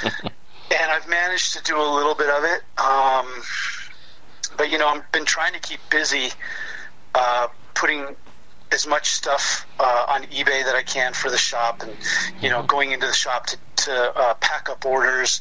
[0.70, 2.62] I've managed to do a little bit of it.
[2.78, 3.42] Um,
[4.56, 6.30] but you know, I've been trying to keep busy,
[7.14, 8.14] uh, putting
[8.72, 11.92] as much stuff uh, on eBay that I can for the shop, and
[12.40, 15.40] you know, going into the shop to, to uh, pack up orders.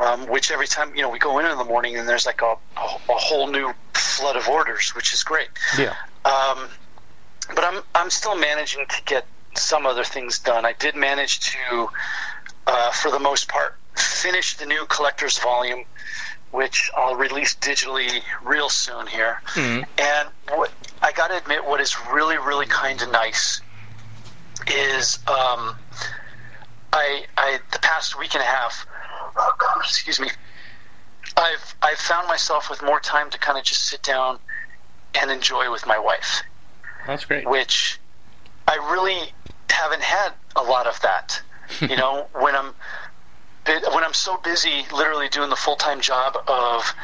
[0.00, 2.42] Um, which every time you know we go in in the morning, and there's like
[2.42, 5.48] a, a, a whole new flood of orders, which is great.
[5.78, 5.94] Yeah.
[6.24, 6.68] Um,
[7.54, 9.26] but I'm I'm still managing to get
[9.56, 10.64] some other things done.
[10.64, 11.88] I did manage to,
[12.66, 15.84] uh, for the most part, finish the new collector's volume,
[16.50, 19.40] which I'll release digitally real soon here.
[19.56, 20.70] And what
[21.02, 23.60] I got to admit, what is really really kind of nice
[24.66, 25.76] is um,
[26.92, 28.86] I I the past week and a half,
[29.78, 30.28] excuse me,
[31.36, 34.38] I've I've found myself with more time to kind of just sit down
[35.14, 36.42] and enjoy with my wife
[37.06, 37.48] That's great.
[37.48, 37.98] which
[38.66, 39.32] I really
[39.70, 41.42] haven't had a lot of that.
[41.82, 42.72] You know, when I'm
[43.68, 46.94] when I'm so busy, literally doing the full time job of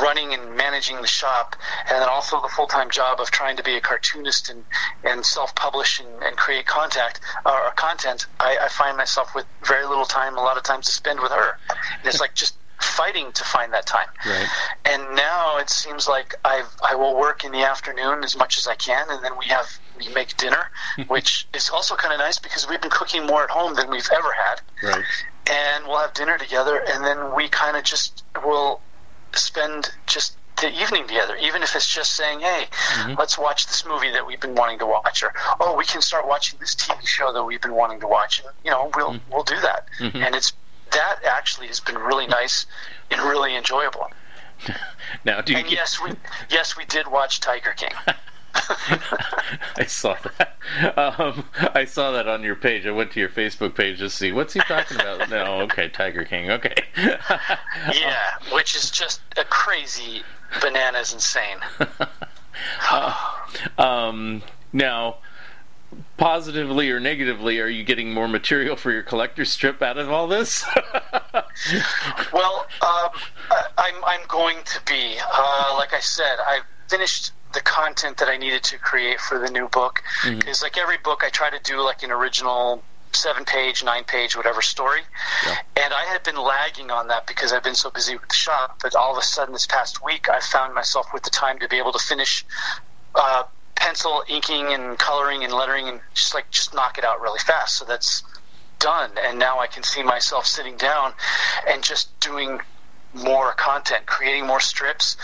[0.00, 1.56] running and managing the shop,
[1.88, 4.64] and then also the full time job of trying to be a cartoonist and,
[5.04, 9.46] and self publish and, and create contact uh, or content, I, I find myself with
[9.64, 11.58] very little time, a lot of times to spend with her.
[11.70, 14.06] And it's like just fighting to find that time.
[14.24, 14.48] Right.
[14.84, 18.66] And now it seems like I've I will work in the afternoon as much as
[18.66, 19.66] I can, and then we have
[19.98, 20.70] we make dinner,
[21.08, 24.08] which is also kind of nice because we've been cooking more at home than we've
[24.12, 24.60] ever had.
[24.82, 25.04] Right.
[25.48, 28.80] And we'll have dinner together, and then we kind of just will
[29.32, 33.14] spend just the evening together, even if it's just saying, "Hey, mm-hmm.
[33.18, 36.26] let's watch this movie that we've been wanting to watch," or "Oh, we can start
[36.26, 39.32] watching this TV show that we've been wanting to watch." And, you know, we'll mm-hmm.
[39.32, 40.16] we'll do that, mm-hmm.
[40.16, 40.52] and it's
[40.92, 42.66] that actually has been really nice
[43.10, 44.10] and really enjoyable.
[45.24, 46.12] Now, do you And get, yes, we
[46.50, 47.90] yes we did watch Tiger King.
[49.76, 50.98] I saw that.
[50.98, 51.44] Um,
[51.74, 52.86] I saw that on your page.
[52.86, 55.28] I went to your Facebook page to see what's he talking about.
[55.30, 56.50] no, okay, Tiger King.
[56.50, 56.74] Okay.
[56.96, 60.22] yeah, which is just a crazy,
[60.60, 61.58] bananas insane.
[63.78, 64.42] um,
[64.72, 65.16] now,
[66.16, 70.26] positively or negatively, are you getting more material for your collector's strip out of all
[70.26, 70.64] this?
[72.32, 73.10] Well, um,
[73.50, 76.36] I- I'm I'm going to be uh, like I said.
[76.46, 80.76] I finished the content that I needed to create for the new book because, like
[80.76, 82.82] every book, I try to do like an original
[83.12, 85.00] seven page, nine page, whatever story.
[85.76, 88.80] And I had been lagging on that because I've been so busy with the shop.
[88.82, 91.68] But all of a sudden, this past week, I found myself with the time to
[91.68, 92.44] be able to finish.
[93.14, 93.44] Uh,
[93.76, 97.76] pencil inking and coloring and lettering and just like just knock it out really fast
[97.76, 98.24] so that's
[98.78, 101.12] done and now i can see myself sitting down
[101.68, 102.58] and just doing
[103.14, 105.16] more content creating more strips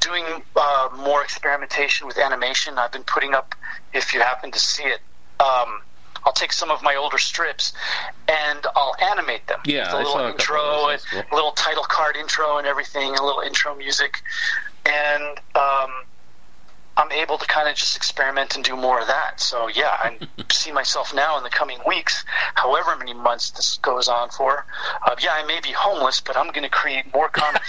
[0.00, 0.24] doing
[0.56, 3.54] uh, more experimentation with animation i've been putting up
[3.94, 5.00] if you happen to see it
[5.40, 5.80] um,
[6.24, 7.72] I'll take some of my older strips
[8.26, 9.60] and I'll animate them.
[9.64, 11.06] Yeah, with a I little saw intro, of those.
[11.14, 11.32] and cool.
[11.32, 14.20] a little title card intro and everything, a little intro music,
[14.84, 15.90] and um,
[16.98, 19.40] I'm able to kind of just experiment and do more of that.
[19.40, 20.18] So yeah, I
[20.52, 22.24] see myself now in the coming weeks,
[22.54, 24.66] however many months this goes on for.
[25.06, 27.62] Uh, yeah, I may be homeless, but I'm going to create more comic.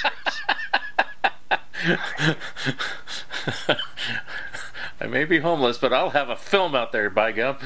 [5.01, 7.57] I may be homeless, but I'll have a film out there, by gum.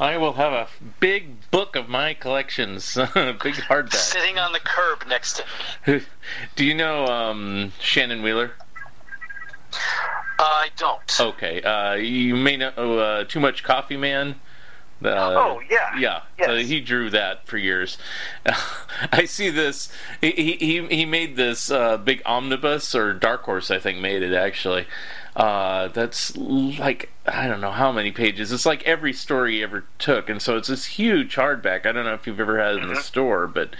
[0.00, 0.68] I will have a
[1.00, 3.94] big book of my collections, big hardback.
[3.94, 5.42] Sitting on the curb next
[5.86, 6.00] to me.
[6.56, 8.52] Do you know um, Shannon Wheeler?
[10.38, 11.20] I don't.
[11.20, 14.36] Okay, uh, you may know uh, Too Much Coffee Man.
[15.02, 15.96] Uh, Oh, yeah.
[15.98, 16.20] yeah.
[16.38, 16.46] Yes.
[16.48, 17.98] So he drew that for years.
[19.12, 19.90] I see this.
[20.20, 24.34] He he he made this uh, big omnibus or Dark Horse, I think, made it
[24.34, 24.86] actually.
[25.38, 28.50] Uh, that's like I don't know how many pages.
[28.50, 31.86] It's like every story he ever took, and so it's this huge hardback.
[31.86, 33.70] I don't know if you've ever had it in the store, but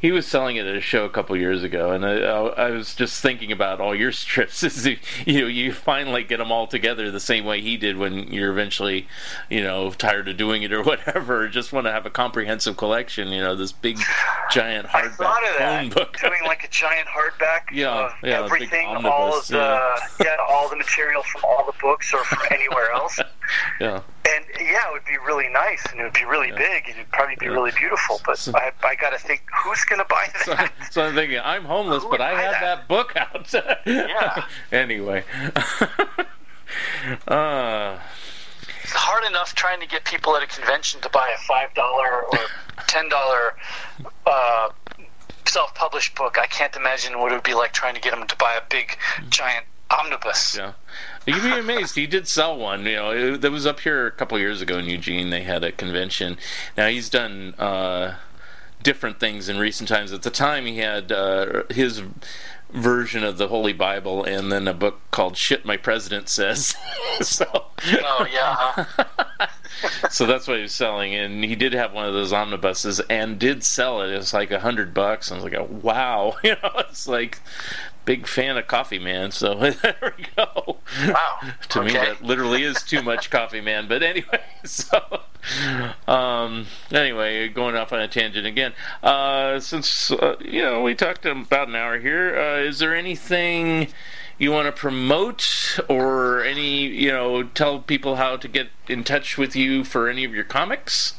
[0.00, 2.94] he was selling it at a show a couple years ago, and I, I was
[2.94, 4.62] just thinking about all your strips.
[4.62, 4.96] Is you
[5.26, 8.50] you know you finally get them all together the same way he did when you're
[8.50, 9.06] eventually
[9.50, 11.48] you know tired of doing it or whatever.
[11.48, 13.28] Just want to have a comprehensive collection.
[13.28, 13.98] You know this big
[14.50, 15.94] giant I hardback thought of phone that.
[15.94, 16.16] book.
[16.20, 19.96] Doing like a giant hardback Yeah, of yeah, everything, all of the yeah.
[20.20, 23.18] yeah, all the material from all the books or from anywhere else.
[23.80, 24.00] yeah.
[24.32, 27.10] And yeah, it would be really nice and it would be really big and it'd
[27.10, 27.52] probably be Yeah.
[27.52, 28.20] really beautiful.
[28.24, 30.72] But So- I, I got to think, who's going to buy So, that?
[30.90, 32.88] so I'm thinking, I'm homeless, Who but I have that?
[32.88, 33.52] that book out.
[33.86, 34.44] Yeah.
[34.72, 35.24] anyway.
[37.28, 37.98] uh,
[38.82, 42.24] It's hard enough trying to get people at a convention to buy a five dollar
[42.24, 42.38] or
[42.86, 43.54] ten dollar
[44.26, 44.68] uh,
[45.46, 46.36] self-published book.
[46.40, 48.62] I can't imagine what it would be like trying to get them to buy a
[48.68, 48.96] big,
[49.28, 50.56] giant omnibus.
[50.56, 50.72] yeah.
[51.26, 51.94] You'd be amazed.
[51.94, 52.86] He did sell one.
[52.86, 55.30] You know, it, that was up here a couple years ago in Eugene.
[55.30, 56.38] They had a convention.
[56.76, 58.16] Now he's done uh,
[58.82, 60.12] different things in recent times.
[60.12, 62.02] At the time, he had uh, his
[62.70, 66.74] version of the Holy Bible and then a book called "Shit My President Says."
[67.20, 67.66] so.
[67.84, 68.86] Oh yeah.
[70.10, 73.38] So that's what he was selling, and he did have one of those omnibuses, and
[73.38, 74.12] did sell it.
[74.12, 75.30] It was like a hundred bucks.
[75.30, 77.40] And I was like, wow, you know, it's like
[78.10, 79.30] big fan of Coffee Man.
[79.30, 80.78] So there we go.
[81.06, 81.38] Wow.
[81.68, 83.86] to me, that literally is too much Coffee Man.
[83.86, 85.20] But anyway, so
[86.08, 88.72] um, anyway, going off on a tangent again.
[89.00, 93.86] Uh, since uh, you know we talked about an hour here, uh, is there anything?
[94.38, 99.36] You want to promote or any, you know, tell people how to get in touch
[99.36, 101.14] with you for any of your comics?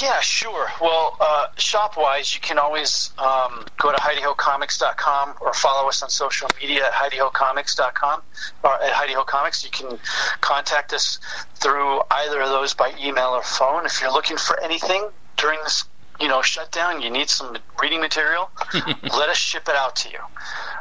[0.00, 0.68] Yeah, sure.
[0.80, 6.10] Well, uh, shop wise, you can always um, go to HeidiHoComics.com or follow us on
[6.10, 8.22] social media at HeidiHoComics.com
[8.62, 9.64] or at Heidiho Comics.
[9.64, 9.98] You can
[10.40, 11.18] contact us
[11.56, 13.86] through either of those by email or phone.
[13.86, 15.84] If you're looking for anything during this,
[16.20, 18.50] you know, shutdown, you need some reading material,
[19.02, 20.18] let us ship it out to you.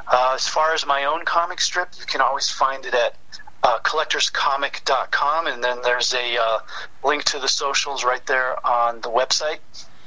[0.08, 3.16] Uh, as far as my own comic strip, you can always find it at
[3.64, 6.60] uh, collectorscomic.com, and then there's a uh,
[7.04, 9.60] link to the socials right there on the website.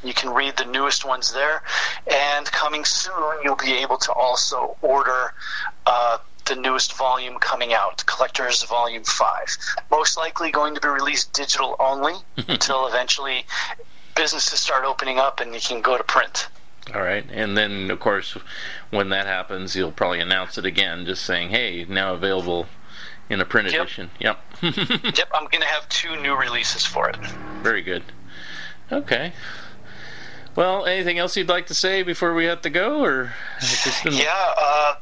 [0.02, 1.62] You can read the newest ones there,
[2.10, 5.32] and coming soon, you'll be able to also order
[5.86, 9.58] uh, the newest volume coming out, Collectors Volume 5.
[9.90, 12.14] Most likely going to be released digital only
[12.48, 13.46] until eventually
[14.14, 16.48] businesses start opening up and you can go to print.
[16.94, 18.36] All right, and then of course,
[18.90, 22.66] when that happens, you'll probably announce it again, just saying, "Hey, now available
[23.30, 23.80] in a print Yep.
[23.80, 24.40] edition." Yep.
[24.62, 27.16] Yep, I'm going to have two new releases for it.
[27.62, 28.02] Very good.
[28.92, 29.32] Okay.
[30.56, 33.34] Well, anything else you'd like to say before we have to go, or
[34.04, 34.94] Yeah, uh,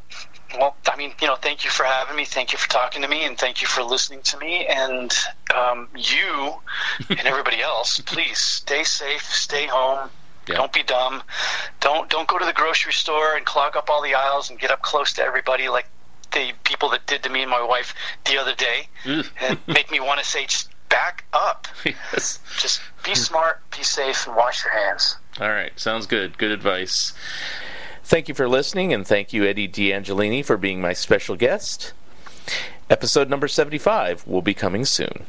[0.58, 2.24] well, I mean, you know, thank you for having me.
[2.24, 4.66] Thank you for talking to me, and thank you for listening to me.
[4.66, 5.14] And
[5.54, 6.54] um, you
[7.10, 10.08] and everybody else, please stay safe, stay home.
[10.48, 10.56] Yeah.
[10.56, 11.22] Don't be dumb.
[11.80, 14.70] Don't don't go to the grocery store and clog up all the aisles and get
[14.70, 15.86] up close to everybody like
[16.32, 19.28] the people that did to me and my wife the other day, mm.
[19.40, 21.66] and make me want to say, just back up.
[21.84, 22.38] yes.
[22.58, 25.16] Just be smart, be safe, and wash your hands.
[25.40, 26.36] All right, sounds good.
[26.38, 27.14] Good advice.
[28.04, 31.92] Thank you for listening, and thank you, Eddie D'Angelini, for being my special guest.
[32.90, 35.24] Episode number 75 will be coming soon.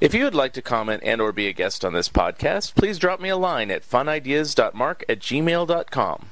[0.00, 2.98] If you would like to comment and or be a guest on this podcast, please
[2.98, 6.26] drop me a line at funideas.mark at gmail.com.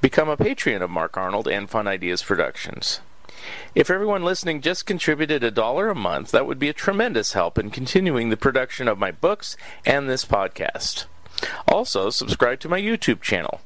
[0.00, 3.00] Become a patron of Mark Arnold and Fun Ideas Productions.
[3.74, 7.58] If everyone listening just contributed a dollar a month, that would be a tremendous help
[7.58, 11.06] in continuing the production of my books and this podcast.
[11.68, 13.60] Also, subscribe to my YouTube channel.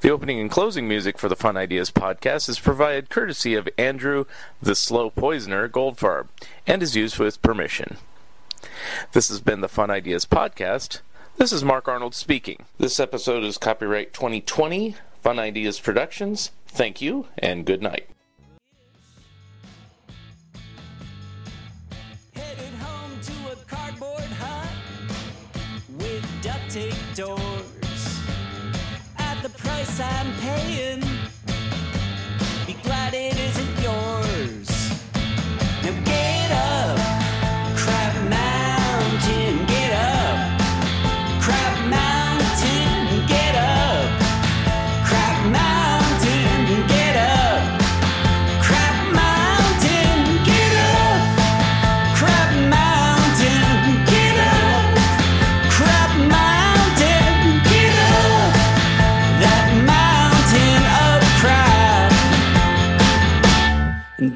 [0.00, 4.26] The opening and closing music for the Fun Ideas podcast is provided courtesy of Andrew
[4.60, 6.28] the Slow Poisoner Goldfarb
[6.66, 7.96] and is used with permission.
[9.12, 11.00] This has been the Fun Ideas podcast.
[11.36, 12.66] This is Mark Arnold speaking.
[12.78, 16.50] This episode is copyright 2020 Fun Ideas Productions.
[16.68, 18.08] Thank you and good night.
[22.36, 24.68] Headed home to a cardboard hut
[25.98, 28.20] with duct tape doors.
[29.18, 31.05] At the price I'm paying,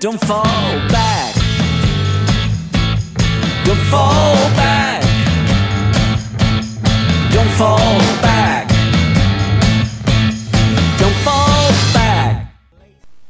[0.00, 0.44] Don't fall
[0.88, 1.34] back.
[3.66, 5.02] Don't fall back.
[7.30, 7.99] Don't fall